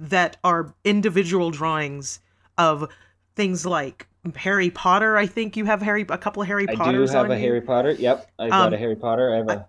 [0.00, 2.20] that are individual drawings
[2.58, 2.88] of
[3.36, 5.16] things like Harry Potter.
[5.16, 7.10] I think you have Harry a couple of Harry Potters.
[7.10, 7.40] I do have a you.
[7.40, 7.92] Harry Potter.
[7.92, 9.34] Yep, I got um, a Harry Potter.
[9.34, 9.68] I have a.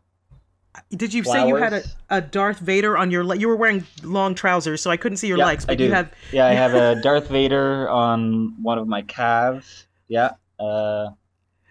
[0.95, 1.41] Did you flowers.
[1.41, 3.35] say you had a, a Darth Vader on your?
[3.35, 5.65] You were wearing long trousers, so I couldn't see your yeah, legs.
[5.65, 5.83] But I do.
[5.85, 6.11] you have.
[6.31, 9.87] Yeah, I have a Darth Vader on one of my calves.
[10.07, 10.31] Yeah.
[10.59, 11.09] Uh,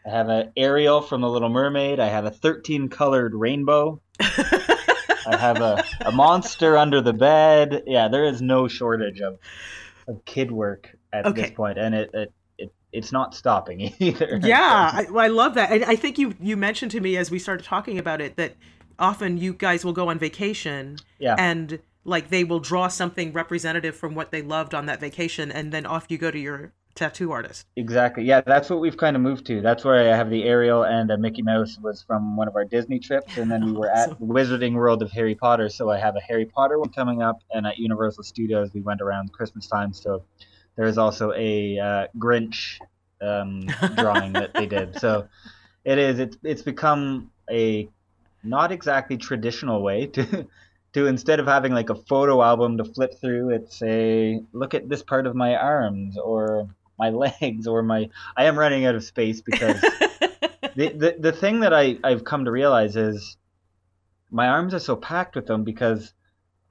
[0.05, 2.01] I have an Ariel from The Little Mermaid.
[2.01, 4.01] I have a 13 colored rainbow.
[4.21, 7.85] I have a, a monster under the bed.
[7.87, 9.38] Yeah, there is no shortage of,
[10.09, 11.42] of kid work at okay.
[11.42, 12.33] this point, and it it
[12.92, 14.38] it's not stopping either.
[14.42, 15.72] Yeah, I, I love that.
[15.72, 18.55] And I think you you mentioned to me as we started talking about it that
[18.98, 20.98] often you guys will go on vacation.
[21.18, 21.35] Yeah.
[21.38, 25.72] And like they will draw something representative from what they loved on that vacation, and
[25.72, 27.66] then off you go to your tattoo artist.
[27.76, 28.24] Exactly.
[28.24, 29.61] Yeah, that's what we've kind of moved to.
[29.61, 32.64] That's where I have the Ariel and a Mickey Mouse was from one of our
[32.64, 35.68] Disney trips, and then we were at the Wizarding World of Harry Potter.
[35.68, 39.00] So I have a Harry Potter one coming up, and at Universal Studios we went
[39.00, 39.92] around Christmas time.
[39.92, 40.24] So
[40.76, 42.80] there is also a uh, Grinch
[43.20, 44.98] um, drawing that they did.
[44.98, 45.28] So
[45.85, 46.18] it is.
[46.18, 47.88] It's it's become a
[48.42, 50.46] not exactly traditional way to
[50.94, 54.88] to instead of having like a photo album to flip through, it's a look at
[54.88, 59.04] this part of my arms or my legs or my I am running out of
[59.04, 63.37] space because the, the the thing that I I've come to realize is
[64.30, 66.12] my arms are so packed with them because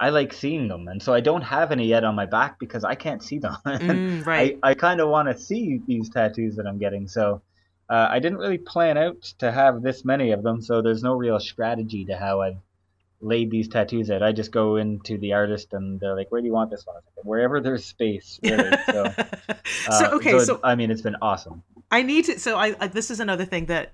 [0.01, 2.83] I like seeing them, and so I don't have any yet on my back because
[2.83, 3.55] I can't see them.
[3.65, 4.57] mm, right.
[4.63, 7.41] I, I kind of want to see these tattoos that I'm getting, so
[7.87, 10.61] uh, I didn't really plan out to have this many of them.
[10.61, 12.57] So there's no real strategy to how I've
[13.21, 14.23] laid these tattoos out.
[14.23, 16.95] I just go into the artist and they're like, "Where do you want this one?"
[16.95, 18.71] Like, Wherever there's space, really.
[18.87, 21.63] So, uh, so okay, so, so, I mean, it's been awesome.
[21.91, 22.39] I need to.
[22.39, 23.93] So I, I this is another thing that,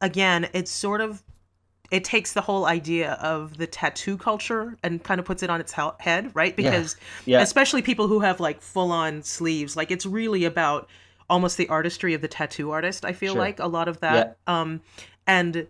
[0.00, 1.22] again, it's sort of.
[1.92, 5.60] It takes the whole idea of the tattoo culture and kind of puts it on
[5.60, 6.56] its head, right?
[6.56, 7.38] Because yeah.
[7.38, 7.42] Yeah.
[7.42, 10.88] especially people who have like full on sleeves, like it's really about
[11.28, 13.04] almost the artistry of the tattoo artist.
[13.04, 13.42] I feel sure.
[13.42, 14.38] like a lot of that.
[14.48, 14.60] Yeah.
[14.60, 14.80] Um,
[15.26, 15.66] and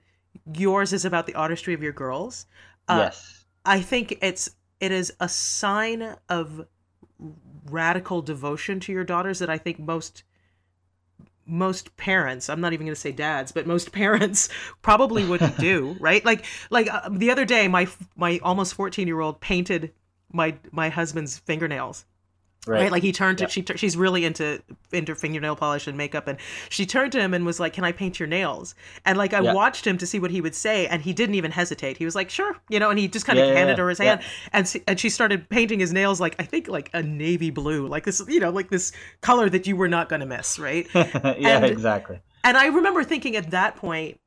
[0.55, 2.47] yours is about the artistry of your girls.
[2.89, 3.45] Uh, yes.
[3.65, 6.67] I think it's it is a sign of
[7.71, 10.25] radical devotion to your daughters that I think most
[11.47, 14.49] most parents i'm not even going to say dads but most parents
[14.83, 16.25] probably wouldn't do right?
[16.25, 19.93] Like like uh, the other day my my almost 14 year old painted
[20.33, 22.05] my my husband's fingernails
[22.65, 22.83] Right.
[22.83, 22.93] right.
[22.93, 26.87] Like he turned to she she's really into into fingernail polish and makeup and she
[26.87, 29.85] turned to him and was like, "Can I paint your nails?" And like I watched
[29.85, 31.97] him to see what he would say and he didn't even hesitate.
[31.97, 33.99] He was like, "Sure." You know, and he just kind of yeah, handed her his
[33.99, 34.23] hand
[34.53, 38.05] and and she started painting his nails like I think like a navy blue, like
[38.05, 40.87] this, you know, like this color that you were not going to miss, right?
[40.95, 42.21] yeah, and, exactly.
[42.45, 44.21] And I remember thinking at that point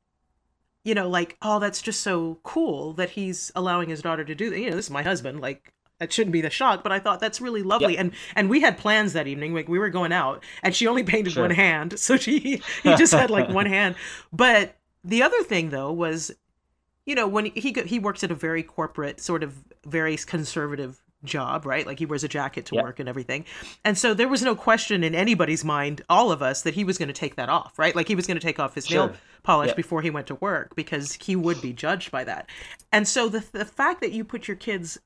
[0.84, 4.50] you know, like, oh, that's just so cool that he's allowing his daughter to do
[4.50, 4.60] that.
[4.60, 5.40] You know, this is my husband.
[5.40, 8.00] Like, that shouldn't be the shock but i thought that's really lovely yep.
[8.00, 11.02] and and we had plans that evening like we were going out and she only
[11.02, 11.42] painted sure.
[11.42, 13.94] one hand so she he just had like one hand
[14.32, 16.32] but the other thing though was
[17.04, 21.64] you know when he he works at a very corporate sort of very conservative job
[21.66, 22.84] right like he wears a jacket to yep.
[22.84, 23.44] work and everything
[23.84, 26.98] and so there was no question in anybody's mind all of us that he was
[26.98, 29.08] going to take that off right like he was going to take off his sure.
[29.08, 29.76] nail polish yep.
[29.76, 32.48] before he went to work because he would be judged by that
[32.92, 34.98] and so the the fact that you put your kids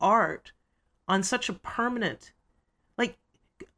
[0.00, 0.52] art
[1.08, 2.32] on such a permanent
[2.96, 3.18] like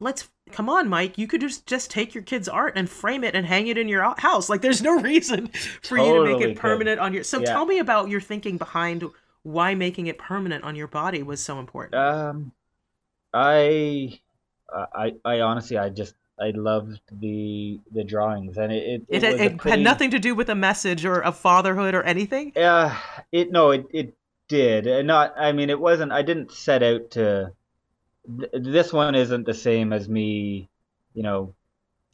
[0.01, 3.35] let's come on mike you could just just take your kid's art and frame it
[3.35, 5.49] and hang it in your house like there's no reason
[5.83, 7.05] for totally you to make it permanent could.
[7.05, 7.47] on your so yeah.
[7.47, 9.05] tell me about your thinking behind
[9.43, 12.53] why making it permanent on your body was so important um
[13.33, 14.19] i
[14.95, 19.59] i i honestly i just I loved the the drawings, and it it, it, it,
[19.59, 19.77] pretty...
[19.77, 22.53] had nothing to do with a message or a fatherhood or anything.
[22.57, 24.15] Yeah, uh, it no, it it
[24.49, 24.87] did.
[24.87, 27.53] And not, I mean, it wasn't, I didn't set out to,
[28.39, 30.69] th- this one isn't the same as me,
[31.15, 31.55] you know,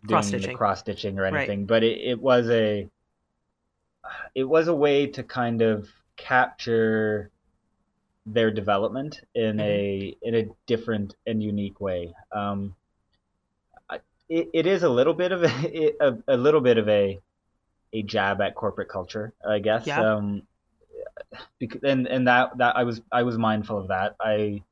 [0.06, 1.66] doing cross the cross stitching or anything, right.
[1.66, 2.88] but it, it was a,
[4.34, 7.30] it was a way to kind of capture
[8.26, 9.60] their development in mm-hmm.
[9.60, 12.14] a in a different and unique way.
[12.32, 12.74] Um,
[14.28, 17.20] it, it is a little bit of a, a, a little bit of a
[17.92, 19.86] a jab at corporate culture, I guess.
[19.86, 20.00] Yeah.
[20.00, 20.42] Um,
[21.82, 24.16] and and that that I was I was mindful of that.
[24.20, 24.62] I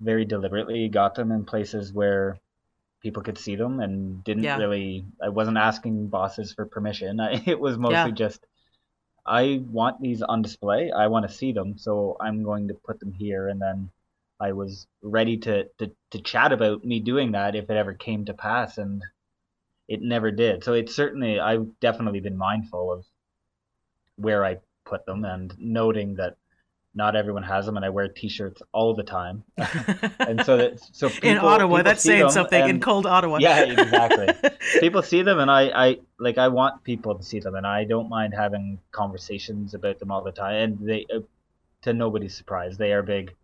[0.00, 2.38] very deliberately got them in places where
[3.02, 4.56] people could see them and didn't yeah.
[4.56, 7.20] really I wasn't asking bosses for permission.
[7.20, 8.10] I, it was mostly yeah.
[8.10, 8.46] just
[9.26, 10.90] I want these on display.
[10.90, 13.90] I want to see them, so I'm going to put them here and then
[14.40, 18.24] I was ready to, to, to chat about me doing that if it ever came
[18.24, 19.02] to pass and
[19.86, 20.64] it never did.
[20.64, 23.04] So it's certainly I've definitely been mindful of
[24.16, 26.36] where I put them and noting that
[26.94, 29.44] not everyone has them, and I wear T-shirts all the time.
[30.18, 33.38] and so that so people, in Ottawa, that's saying something and, in cold Ottawa.
[33.38, 34.50] yeah, exactly.
[34.80, 37.84] people see them, and I, I like I want people to see them, and I
[37.84, 40.54] don't mind having conversations about them all the time.
[40.56, 41.20] And they, uh,
[41.82, 43.34] to nobody's surprise, they are big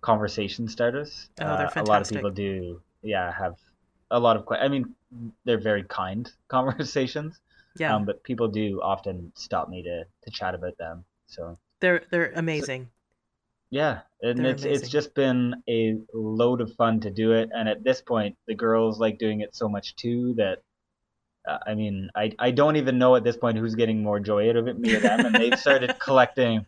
[0.00, 1.28] conversation starters.
[1.40, 1.80] Oh, they're fantastic.
[1.80, 3.56] Uh, a lot of people do, yeah, have
[4.10, 4.46] a lot of.
[4.50, 4.94] I mean,
[5.44, 7.38] they're very kind conversations.
[7.78, 7.94] Yeah.
[7.94, 11.04] Um, but people do often stop me to to chat about them.
[11.26, 12.84] So they're they're amazing.
[12.84, 12.88] So,
[13.70, 14.82] yeah, and they're it's amazing.
[14.82, 18.54] it's just been a load of fun to do it, and at this point, the
[18.54, 20.58] girls like doing it so much too that.
[21.44, 24.48] Uh, I mean, I, I don't even know at this point who's getting more joy
[24.48, 26.66] out of it, me or them, and they've started collecting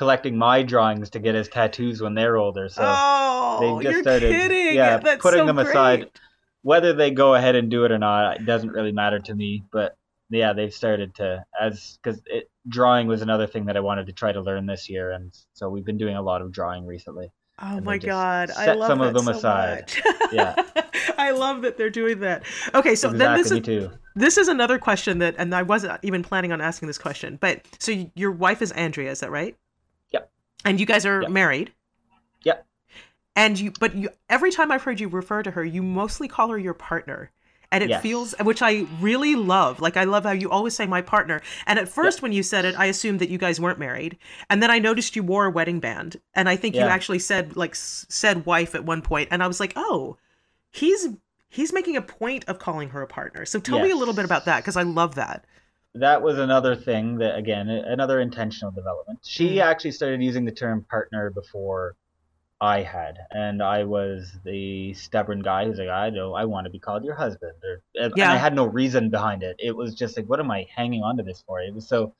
[0.00, 2.68] collecting my drawings to get as tattoos when they're older.
[2.68, 4.74] So oh, they just started, kidding.
[4.74, 5.68] yeah, That's putting so them great.
[5.68, 6.10] aside.
[6.62, 9.64] Whether they go ahead and do it or not, it doesn't really matter to me.
[9.70, 9.96] But
[10.30, 12.20] yeah, they've started to as because
[12.68, 15.68] drawing was another thing that I wanted to try to learn this year, and so
[15.68, 17.32] we've been doing a lot of drawing recently.
[17.62, 19.92] Oh my god, I love some of them so aside.
[20.32, 20.54] yeah,
[21.18, 22.44] I love that they're doing that.
[22.74, 23.90] Okay, so exactly, then this is too.
[24.14, 27.66] this is another question that, and I wasn't even planning on asking this question, but
[27.78, 29.56] so your wife is Andrea, is that right?
[30.12, 30.30] Yep.
[30.64, 31.30] And you guys are yep.
[31.30, 31.72] married.
[32.44, 32.66] Yep.
[33.36, 36.48] And you, but you, every time I've heard you refer to her, you mostly call
[36.50, 37.30] her your partner
[37.72, 38.02] and it yes.
[38.02, 41.78] feels which i really love like i love how you always say my partner and
[41.78, 44.16] at first when you said it i assumed that you guys weren't married
[44.48, 46.84] and then i noticed you wore a wedding band and i think yeah.
[46.84, 50.16] you actually said like said wife at one point and i was like oh
[50.70, 51.08] he's
[51.48, 53.86] he's making a point of calling her a partner so tell yes.
[53.86, 55.44] me a little bit about that because i love that
[55.94, 59.62] that was another thing that again another intentional development she mm.
[59.62, 61.96] actually started using the term partner before
[62.60, 66.70] I had, and I was the stubborn guy who's like, I know I want to
[66.70, 68.32] be called your husband, or and yeah.
[68.32, 69.56] I had no reason behind it.
[69.58, 71.60] It was just like, what am I hanging on to this for?
[71.60, 72.14] It was so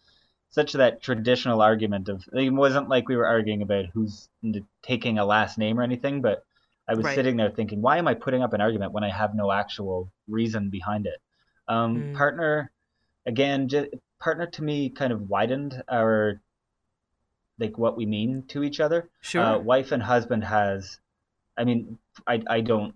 [0.51, 4.29] such that traditional argument of it wasn't like we were arguing about who's
[4.83, 6.45] taking a last name or anything, but
[6.89, 7.15] I was right.
[7.15, 10.11] sitting there thinking, why am I putting up an argument when I have no actual
[10.27, 11.21] reason behind it?
[11.69, 12.15] Um, Mm.
[12.15, 12.71] Partner,
[13.27, 16.41] again, just, partner to me kind of widened our
[17.61, 19.09] like what we mean to each other.
[19.21, 19.43] Sure.
[19.45, 20.99] Uh, wife and husband has,
[21.57, 22.95] I mean, I I don't.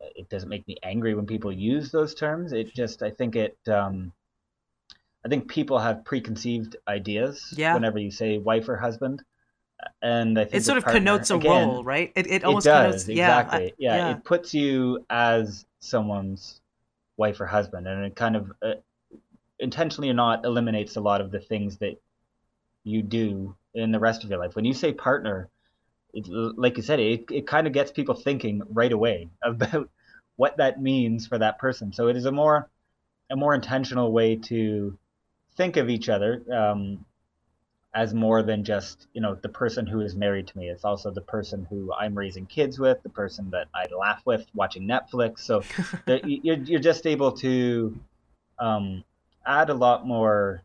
[0.00, 2.52] It doesn't make me angry when people use those terms.
[2.52, 3.58] It just I think it.
[3.68, 4.12] Um,
[5.24, 7.74] I think people have preconceived ideas Yeah.
[7.74, 9.22] whenever you say wife or husband,
[10.02, 12.64] and I think it sort of connotes a again, role right it, it It almost
[12.64, 13.70] does connotes yeah exactly.
[13.70, 16.60] I- yeah, yeah it puts you as someone's
[17.16, 18.74] wife or husband, and it kind of uh,
[19.58, 21.96] intentionally or not eliminates a lot of the things that
[22.84, 24.54] you do in the rest of your life.
[24.54, 25.48] When you say partner,
[26.12, 29.90] it, like you said, it, it kind of gets people thinking right away about
[30.36, 31.92] what that means for that person.
[31.92, 32.68] So it is a more
[33.30, 34.98] a more intentional way to
[35.56, 37.06] think of each other um,
[37.94, 40.68] as more than just you know the person who is married to me.
[40.68, 44.46] It's also the person who I'm raising kids with, the person that I laugh with
[44.54, 45.40] watching Netflix.
[45.40, 45.62] So
[46.06, 47.98] you're you're just able to
[48.58, 49.04] um,
[49.46, 50.62] add a lot more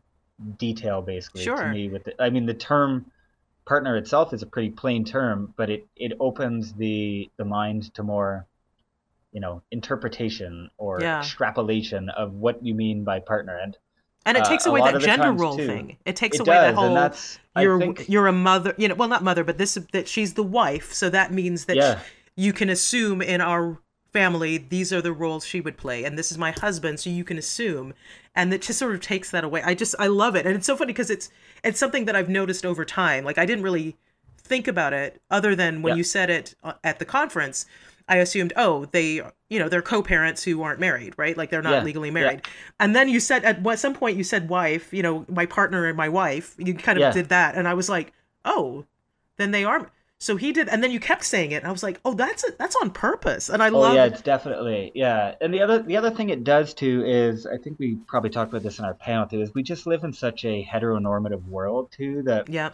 [0.58, 1.56] detail basically Sure.
[1.56, 3.06] to me with the, I mean the term
[3.66, 8.02] partner itself is a pretty plain term, but it it opens the the mind to
[8.02, 8.46] more
[9.32, 11.20] you know interpretation or Yeah.
[11.20, 13.76] extrapolation of what you mean by partner and
[14.26, 15.66] and it uh, takes a away that gender role too.
[15.66, 16.94] thing it takes it away does that whole
[17.62, 20.42] you're think you're a mother you know well not mother but this that she's the
[20.42, 22.00] wife so that means that yeah
[22.36, 23.78] you can assume in our
[24.12, 27.24] family these are the roles she would play and this is my husband so you
[27.24, 27.94] can assume.
[28.34, 29.62] And it just sort of takes that away.
[29.64, 30.46] I just i love it.
[30.46, 31.30] And it's so funny because it's
[31.64, 33.24] it's something that i've noticed over time.
[33.24, 33.96] Like i didn't really
[34.38, 35.96] think about it other than when Yeah.
[35.98, 37.66] you said it uh, at the conference
[38.08, 41.36] i assumed oh they you know they're co-parents who aren't married right?
[41.36, 42.14] Like they're not Yeah, legally yeah.
[42.14, 42.42] married.
[42.80, 45.86] And then you said at what- some point you said wife you know my partner
[45.86, 47.12] and my wife you kind of Yeah.
[47.12, 47.54] did that.
[47.54, 48.12] And i was like
[48.44, 48.84] oh
[49.36, 49.90] then they are
[50.20, 52.44] so he did and then you kept saying it and i was like oh that's
[52.44, 52.56] it.
[52.58, 55.34] that's on purpose and i Oh love yeah, it's definitely yeah.
[55.40, 58.50] And the other the other thing it does too is I think we probably talked
[58.52, 61.90] about this in our panel too is we just live in such a heteronormative world
[61.90, 62.70] too that yeah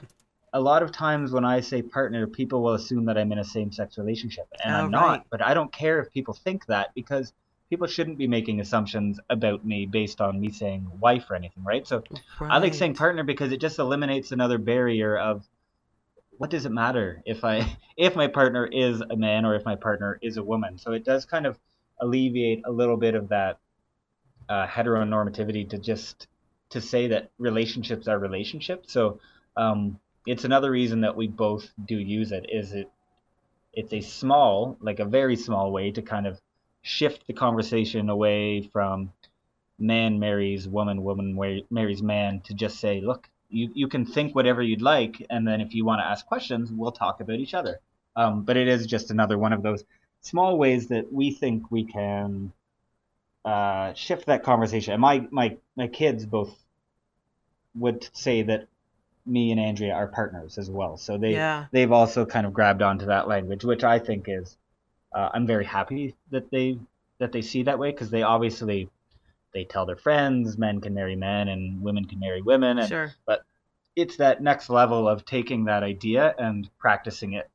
[0.53, 3.45] a lot of times when I say partner, people will assume that I'm in a
[3.45, 5.07] same sex relationship, and Oh, I'm not.
[5.07, 5.23] right.
[5.29, 7.35] But I don't care if people think that because
[7.69, 11.87] people shouldn't be making assumptions about me based on me saying wife or anything, right?
[11.87, 12.03] So
[12.41, 15.45] I like saying partner because it just eliminates another barrier of
[16.39, 19.77] what does it matter if I if my partner is a man or if my
[19.77, 20.79] partner is a woman.
[20.79, 21.59] So it does kind of
[22.01, 23.59] alleviate a little bit of that
[24.49, 26.29] uh, heteronormativity to just
[26.71, 28.93] to say that relationships are relationships.
[28.93, 29.21] So
[29.57, 32.47] um, it's another reason that we both do use it.
[32.49, 32.91] Is it
[33.73, 36.41] it's a small, like a very small way to kind of
[36.83, 39.13] shift the conversation away from
[39.79, 44.63] man marries woman, woman marries man to just say, look, you you can think whatever
[44.63, 47.81] you'd like, and then if you want to ask questions, we'll talk about each other.
[48.15, 49.85] Um, but it is just another one of those
[50.21, 52.53] small ways that we think we can
[53.45, 54.93] uh, shift that conversation.
[54.93, 56.55] And my my my kids both
[57.75, 58.67] would say that
[59.27, 60.97] me and Andrea are partners as well.
[60.97, 61.67] So they yeah.
[61.73, 64.57] they've also kind of grabbed onto that language, which I think is
[65.13, 66.79] uh, I'm very happy that they
[67.19, 68.89] that they see that way because they obviously
[69.57, 73.15] they tell their friends men can marry men and women can marry women and, sure.
[73.25, 73.43] but
[73.97, 77.49] it's that next level of taking that idea and practicing it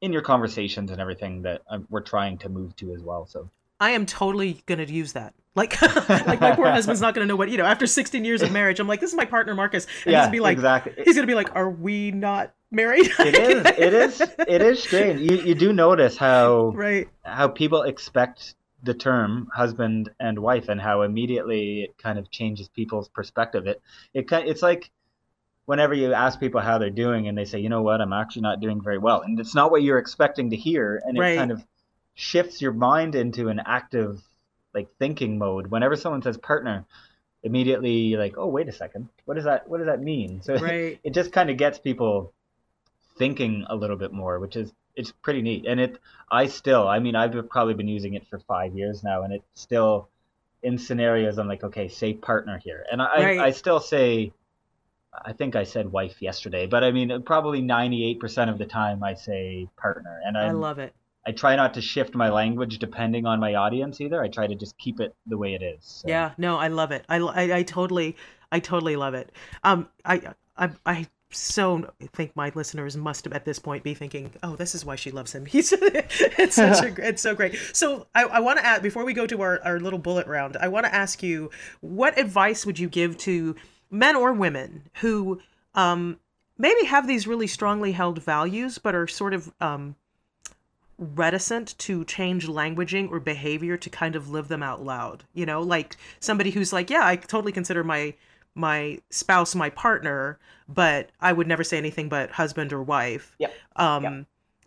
[0.00, 3.48] in your conversations and everything that uh, we're trying to move to as well so
[3.80, 5.34] I am totally gonna use that.
[5.54, 7.64] Like, like my poor husband's not gonna know what you know.
[7.64, 10.26] After 16 years of marriage, I'm like, this is my partner Marcus, and yeah, he's
[10.26, 10.94] gonna be like, exactly.
[11.04, 13.08] he's gonna be like, are we not married?
[13.20, 13.66] it is.
[13.78, 14.20] It is.
[14.20, 15.20] It is strange.
[15.20, 20.80] You you do notice how right how people expect the term husband and wife and
[20.80, 23.66] how immediately it kind of changes people's perspective.
[23.66, 23.82] It
[24.14, 24.90] it it's like
[25.66, 28.42] whenever you ask people how they're doing and they say, you know what, I'm actually
[28.42, 31.50] not doing very well, and it's not what you're expecting to hear, and it kind
[31.50, 31.64] of
[32.14, 34.22] shifts your mind into an active
[34.74, 35.68] like thinking mode.
[35.68, 36.84] Whenever someone says partner,
[37.42, 40.40] immediately you're like, oh wait a second, what does that what does that mean?
[40.42, 40.98] So right.
[41.02, 42.32] it just kind of gets people
[43.18, 45.64] thinking a little bit more, which is it's pretty neat.
[45.66, 45.98] And it
[46.30, 49.46] I still I mean I've probably been using it for five years now, and it's
[49.54, 50.08] still
[50.62, 53.38] in scenarios I'm like, okay, say partner here, and I right.
[53.38, 54.32] I still say.
[55.24, 59.14] I think I said wife yesterday, but I mean, probably 98% of the time I
[59.14, 60.20] say partner.
[60.24, 60.94] And I'm, I love it.
[61.26, 64.22] I try not to shift my language depending on my audience either.
[64.22, 65.78] I try to just keep it the way it is.
[65.82, 66.08] So.
[66.08, 67.04] Yeah, no, I love it.
[67.08, 68.16] I, I, I, totally,
[68.52, 69.32] I totally love it.
[69.64, 73.94] Um, I, I, I so I think my listeners must have at this point be
[73.94, 77.56] thinking, "Oh, this is why she loves him." He's it's such a it's so great.
[77.72, 80.56] So I, I want to add before we go to our, our little bullet round,
[80.56, 81.50] I want to ask you,
[81.80, 83.56] what advice would you give to
[83.90, 85.40] men or women who
[85.74, 86.18] um
[86.56, 89.96] maybe have these really strongly held values, but are sort of um
[90.98, 95.62] reticent to change languaging or behavior to kind of live them out loud you know
[95.62, 98.12] like somebody who's like yeah i totally consider my
[98.58, 100.38] my spouse my partner
[100.68, 103.54] but i would never say anything but husband or wife yep.
[103.76, 104.26] um yep.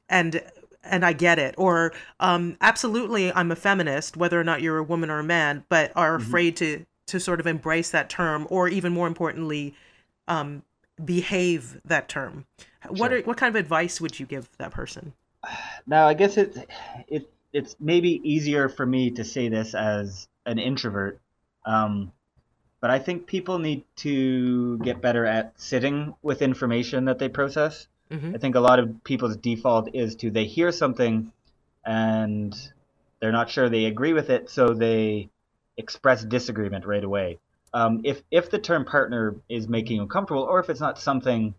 [0.10, 0.42] and
[0.84, 4.84] and i get it or um absolutely i'm a feminist whether or not you're a
[4.84, 6.28] woman or a man but are mm-hmm.
[6.28, 9.76] afraid to to sort of embrace that term or even more importantly
[10.28, 10.64] um
[11.04, 12.46] behave that term
[12.84, 12.94] sure.
[12.94, 15.14] what are what kind of advice would you give that person
[15.88, 16.68] now I guess it
[17.08, 21.20] it it's maybe easier for me to say this as an introvert,
[21.66, 22.12] um,
[22.82, 27.88] but I think people need to get better at sitting with information that they process.
[28.10, 28.36] Mm-hmm.
[28.36, 31.32] I think a lot of people's default is to they hear something
[31.86, 32.54] and
[33.20, 35.30] they're not sure they agree with it, so they
[35.78, 37.40] express disagreement right away.
[37.74, 41.54] Um, if if the term partner is making you uncomfortable, or if it's not something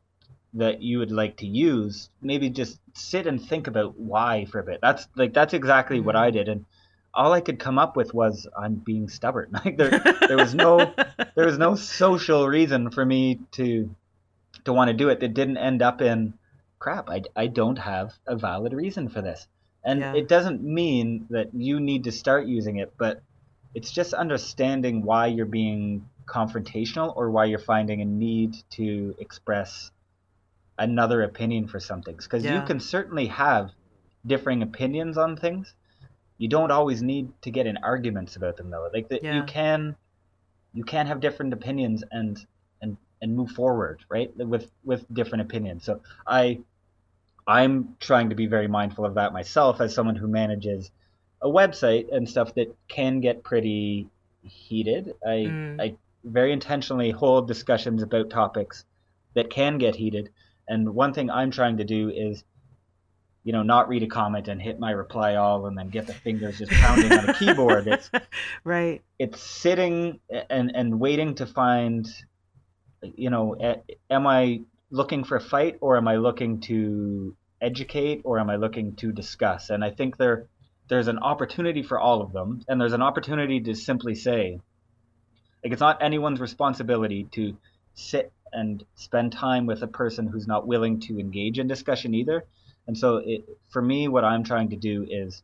[0.54, 4.62] that you would like to use, maybe just sit and think about why for a
[4.62, 4.80] bit.
[4.82, 6.36] That's like that's exactly what I mm-hmm.
[6.36, 6.64] did, and
[7.14, 9.50] all I could come up with was I'm being stubborn.
[9.64, 10.78] Like there, there was no,
[11.34, 13.94] there was no social reason for me to,
[14.64, 15.20] to want to do it.
[15.20, 16.34] That didn't end up in,
[16.78, 17.10] crap.
[17.10, 19.46] I, I don't have a valid reason for this,
[19.84, 20.14] and yeah.
[20.14, 23.22] it doesn't mean that you need to start using it, but
[23.74, 29.90] it's just understanding why you're being confrontational or why you're finding a need to express
[30.78, 32.58] another opinion for some things because yeah.
[32.58, 33.70] you can certainly have
[34.26, 35.74] differing opinions on things
[36.42, 38.90] you don't always need to get in arguments about them though.
[38.92, 39.36] Like that yeah.
[39.36, 39.94] you can
[40.74, 42.36] you can have different opinions and
[42.80, 44.36] and and move forward right?
[44.36, 45.84] With with different opinions.
[45.84, 46.58] So i
[47.46, 50.90] i'm trying to be very mindful of that myself as someone who manages
[51.40, 54.08] a website and stuff that can get pretty
[54.42, 55.14] heated.
[55.24, 55.80] I mm.
[55.80, 58.84] i very intentionally hold discussions about topics
[59.34, 60.30] that can get heated.
[60.66, 62.42] And one thing I'm trying to do is,
[63.44, 66.14] you know, not read a comment and hit my reply all and then get the
[66.14, 67.88] fingers just pounding on a keyboard.
[67.88, 68.10] It's
[68.64, 69.02] right.
[69.18, 72.08] It's sitting and and waiting to find,
[73.02, 73.56] you know,
[74.10, 78.56] am I looking for a fight or am I looking to educate or am I
[78.56, 79.70] looking to discuss?
[79.70, 80.46] And I think there
[80.88, 84.60] there's an opportunity for all of them, and there's an opportunity to simply say,
[85.64, 87.56] like it's not anyone's responsibility to
[87.94, 92.44] sit and spend time with a person who's not willing to engage in discussion either.
[92.86, 95.42] And so, it, for me, what I'm trying to do is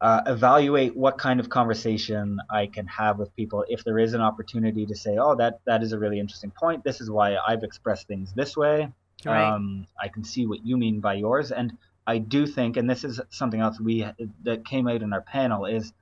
[0.00, 3.64] uh, evaluate what kind of conversation I can have with people.
[3.68, 6.82] If there is an opportunity to say, "Oh, that that is a really interesting point.
[6.82, 8.88] This is why I've expressed things this way.
[9.24, 9.48] Right.
[9.48, 13.04] Um, I can see what you mean by yours." And I do think, and this
[13.04, 14.04] is something else we
[14.42, 15.92] that came out in our panel is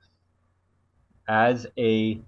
[1.27, 2.19] as a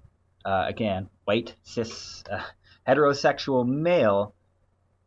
[0.46, 2.44] uh, again white cis uh,
[2.88, 4.36] heterosexual male,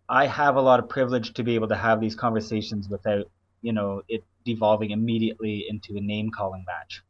[0.09, 3.30] I have a lot of privilege to be able to have these conversations without,
[3.61, 7.02] you know, it devolving immediately into a name calling match.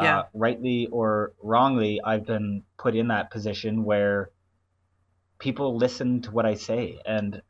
[0.00, 0.20] Yeah.
[0.20, 4.30] Uh, rightly or wrongly, I've been put in that position where
[5.38, 7.00] people listen to what I say.
[7.04, 7.42] And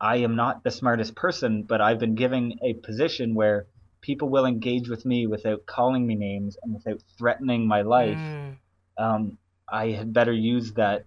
[0.00, 3.66] I am not the smartest person, but I've been given a position where
[4.00, 8.16] people will engage with me without calling me names and without threatening my life.
[8.16, 8.56] Mm.
[8.98, 9.38] Um,
[9.70, 11.04] I had better use that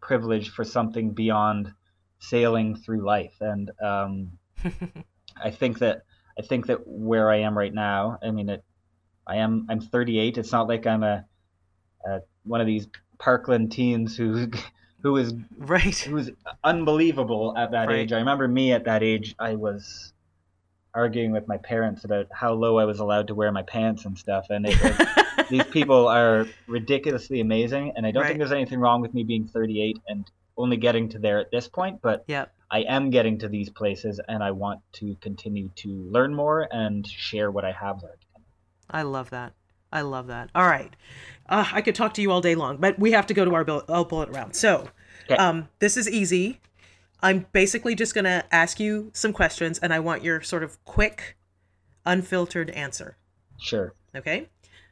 [0.00, 1.72] privilege for something beyond
[2.18, 3.34] sailing through life.
[3.40, 4.32] And um,
[5.42, 6.02] I think that
[6.38, 8.62] I think that where I am right now, I mean, it,
[9.26, 10.38] I am I'm 38.
[10.38, 11.24] It's not like I'm a,
[12.06, 12.86] a one of these
[13.18, 14.48] Parkland teens who
[15.02, 16.30] who is right who is
[16.64, 17.98] unbelievable at that Right.
[17.98, 18.12] age.
[18.12, 19.34] I remember me at that age.
[19.38, 20.12] I was
[20.94, 24.18] arguing with my parents about how low I was allowed to wear my pants and
[24.18, 27.92] stuff, and it, it- these people are ridiculously amazing.
[27.96, 28.28] And I don't Right.
[28.28, 30.28] think there's anything wrong with me being 38 and
[30.58, 32.52] only getting to there at this point, but Yep.
[32.70, 37.06] I am getting to these places, and I want to continue to learn more and
[37.06, 38.24] share what I have learned.
[38.90, 39.54] I love that.
[39.90, 40.50] I love that.
[40.54, 40.94] All right.
[41.48, 43.54] Uh, I could talk to you all day long, but we have to go to
[43.54, 44.54] our bill- our bullet round.
[44.54, 44.88] So,
[45.24, 45.36] Okay.
[45.36, 46.60] um, this is easy.
[47.22, 50.82] I'm basically just going to ask you some questions, and I want your sort of
[50.84, 51.36] quick,
[52.04, 53.16] unfiltered answer.
[53.58, 53.94] Sure.
[54.14, 54.48] Okay.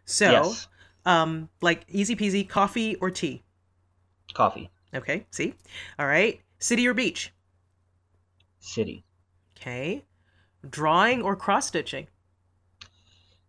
[0.07, 0.69] So, yes.
[1.05, 3.43] um, like easy peasy, coffee or tea?
[4.33, 4.71] Coffee.
[4.95, 5.27] Okay.
[5.31, 5.55] See?
[5.99, 6.41] All right.
[6.59, 7.33] City or beach?
[8.61, 9.05] City.
[9.57, 10.05] Okay.
[10.69, 12.09] Drawing or cross stitching?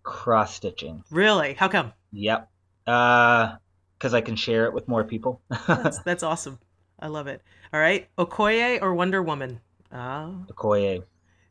[0.03, 1.03] Cross stitching.
[1.09, 1.53] Really?
[1.53, 1.93] How come?
[2.11, 2.49] Yep.
[2.85, 3.55] Uh,
[3.97, 5.41] because I can share it with more people.
[5.67, 6.59] That's, that's awesome.
[6.99, 7.41] I love it.
[7.73, 8.07] All right.
[8.17, 9.59] Okoye or Wonder Woman?
[9.91, 10.31] Ah.
[10.51, 11.03] Okoye.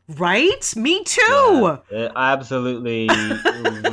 [0.08, 0.76] Right?
[0.76, 1.78] Me too.
[1.90, 3.08] Yeah, uh, absolutely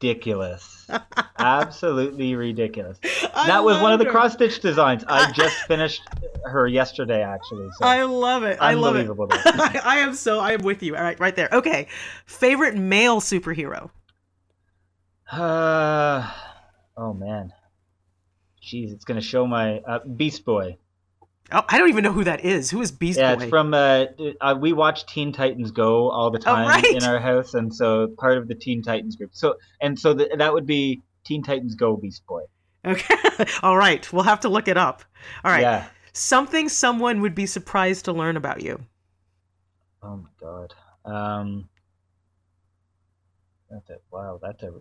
[0.00, 0.86] ridiculous.
[1.38, 2.98] Absolutely ridiculous.
[3.34, 4.10] I that was one of the her.
[4.10, 5.04] cross stitch designs.
[5.08, 6.02] I just finished
[6.44, 7.68] her yesterday, actually.
[7.78, 8.58] So I love it.
[8.60, 9.08] I love it.
[9.30, 10.96] I, I am so I am with you.
[10.96, 11.48] All right, right there.
[11.52, 11.88] Okay.
[12.26, 13.90] Favorite male superhero?
[15.30, 16.30] Uh,
[16.96, 17.52] oh man,
[18.62, 20.78] jeez, it's gonna show my uh, Beast Boy.
[21.52, 22.70] Oh, I don't even know who that is.
[22.70, 23.42] Who is Beast yeah, Boy?
[23.42, 24.06] it's from uh,
[24.40, 26.84] uh, we watch Teen Titans Go all the time Oh, right.
[26.84, 29.30] in our house, and so part of the Teen Titans group.
[29.32, 32.42] So and so th- that would be Teen Titans Go Beast Boy.
[32.84, 33.14] okay.
[33.62, 34.12] All right.
[34.12, 35.04] We'll have to look it up.
[35.44, 35.60] All right.
[35.62, 35.86] Yeah.
[36.12, 38.80] Something someone would be surprised to learn about you.
[40.02, 40.74] Oh my god.
[41.04, 41.68] Um.
[43.70, 44.38] That's a wow.
[44.42, 44.72] That's a.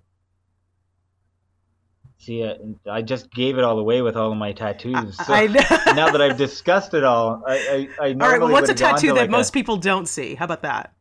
[2.26, 2.56] See, uh,
[2.90, 5.16] I just gave it all away with all of my tattoos.
[5.16, 5.46] So I
[5.96, 8.42] now that I've discussed it all, I I, I All right.
[8.42, 10.34] Well, what's a tattoo that like, most a- people don't see?
[10.34, 10.96] How about that?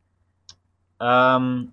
[1.00, 1.72] Um,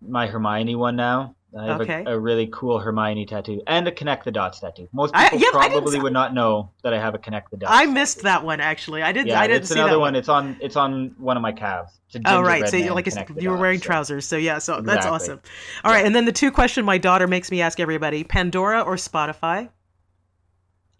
[0.00, 1.34] my Hermione one now.
[1.58, 2.04] I have Okay.
[2.06, 4.88] a, a really cool Hermione tattoo and a connect the dots tattoo.
[4.92, 7.72] Most people I probably would not know that I have a connect the dots.
[7.74, 8.24] I missed tattoo.
[8.24, 9.02] that one actually.
[9.02, 9.28] I didn't.
[9.28, 10.14] Yeah, I didn't it's see another that one.
[10.14, 10.56] It's on.
[10.60, 11.98] It's on one of my calves.
[12.06, 14.26] It's a Oh right, so you're like it's, connect the you were wearing so- trousers,
[14.26, 15.10] so yeah, so that's Exactly.
[15.10, 15.40] awesome.
[15.84, 18.94] All right, and then the two question my daughter makes me ask everybody: Pandora or
[18.96, 19.68] Spotify?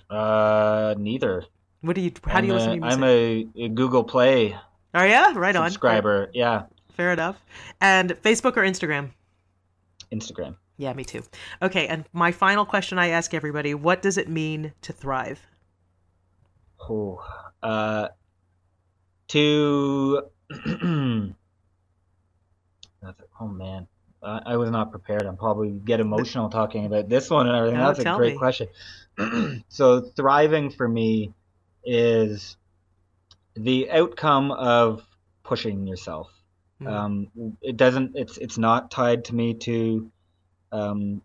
[0.08, 1.44] Uh, neither.
[1.82, 2.12] What do you?
[2.26, 2.98] How do you I'm listen to music?
[2.98, 4.56] I'm a, a Google Play
[4.94, 5.70] oh yeah, right on.
[5.70, 6.30] subscriber.
[6.34, 6.62] Yeah,
[6.96, 7.36] Fair enough.
[7.80, 9.10] And Facebook or Instagram?
[10.12, 10.56] Instagram.
[10.76, 11.22] Yeah, me too.
[11.60, 15.46] Okay, and my final question I ask everybody: What does it mean to thrive?
[16.88, 17.22] Oh,
[17.62, 18.08] uh,
[19.28, 20.22] to.
[23.40, 23.86] Oh man,
[24.22, 25.22] I, I was not prepared.
[25.22, 27.78] I'm probably get emotional talking about this one and everything.
[27.78, 28.38] No, That's a great me.
[28.38, 28.68] question.
[29.68, 31.32] so thriving for me
[31.84, 32.56] is
[33.54, 35.02] the outcome of
[35.42, 36.30] pushing yourself.
[36.80, 36.88] Mm.
[36.88, 38.16] Um, it doesn't.
[38.16, 40.10] It's it's not tied to me to
[40.72, 41.22] um,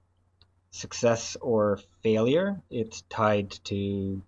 [0.72, 2.62] success or failure.
[2.70, 4.22] It's tied to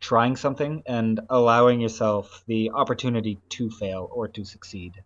[0.00, 5.02] trying something and allowing yourself the opportunity to fail or to succeed.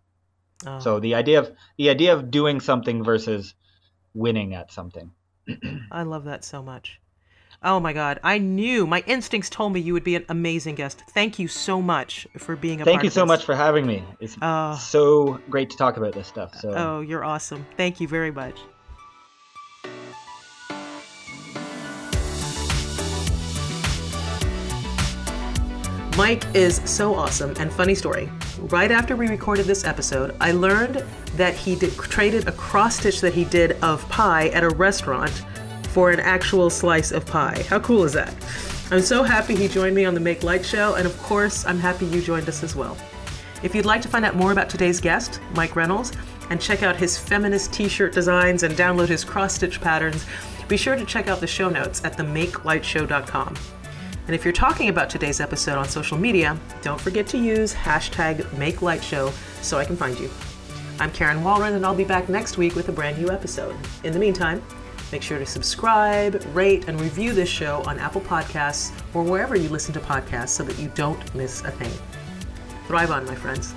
[0.65, 3.53] Oh, So the idea of the idea of doing something versus
[4.13, 5.11] winning at something.
[5.91, 7.00] I love that so much.
[7.63, 11.03] Oh my God, I knew my instincts told me you would be an amazing guest.
[11.11, 13.27] Thank you so much for being a Thank you so this.
[13.27, 14.03] much for having me.
[14.19, 14.75] It's Oh.
[14.81, 16.55] so great to talk about this stuff.
[16.55, 17.67] So Oh, you're awesome.
[17.77, 18.57] Thank you very much.
[26.17, 28.29] Mike is so awesome and funny story.
[28.59, 31.03] Right after we recorded this episode, I learned
[31.35, 35.31] that he did, traded a cross stitch that he did of pie at a restaurant
[35.91, 37.63] for an actual slice of pie.
[37.69, 38.33] How cool is that?
[38.91, 41.79] I'm so happy he joined me on the Make Light show, and of course, I'm
[41.79, 42.97] happy you joined us as well.
[43.63, 46.11] If you'd like to find out more about today's guest, Mike Reynolds,
[46.49, 50.25] and check out his feminist t shirt designs and download his cross stitch patterns,
[50.67, 53.55] be sure to check out the show notes at themakelightshow.com.
[54.27, 58.41] And if you're talking about today's episode on social media, don't forget to use hashtag
[58.55, 59.31] MakeLightShow
[59.63, 60.29] so I can find you.
[60.99, 63.75] I'm Karen Walrond, and I'll be back next week with a brand new episode.
[64.03, 64.61] In the meantime,
[65.11, 69.69] make sure to subscribe, rate, and review this show on Apple Podcasts or wherever you
[69.69, 71.91] listen to podcasts so that you don't miss a thing.
[72.87, 73.73] Thrive on, my friends.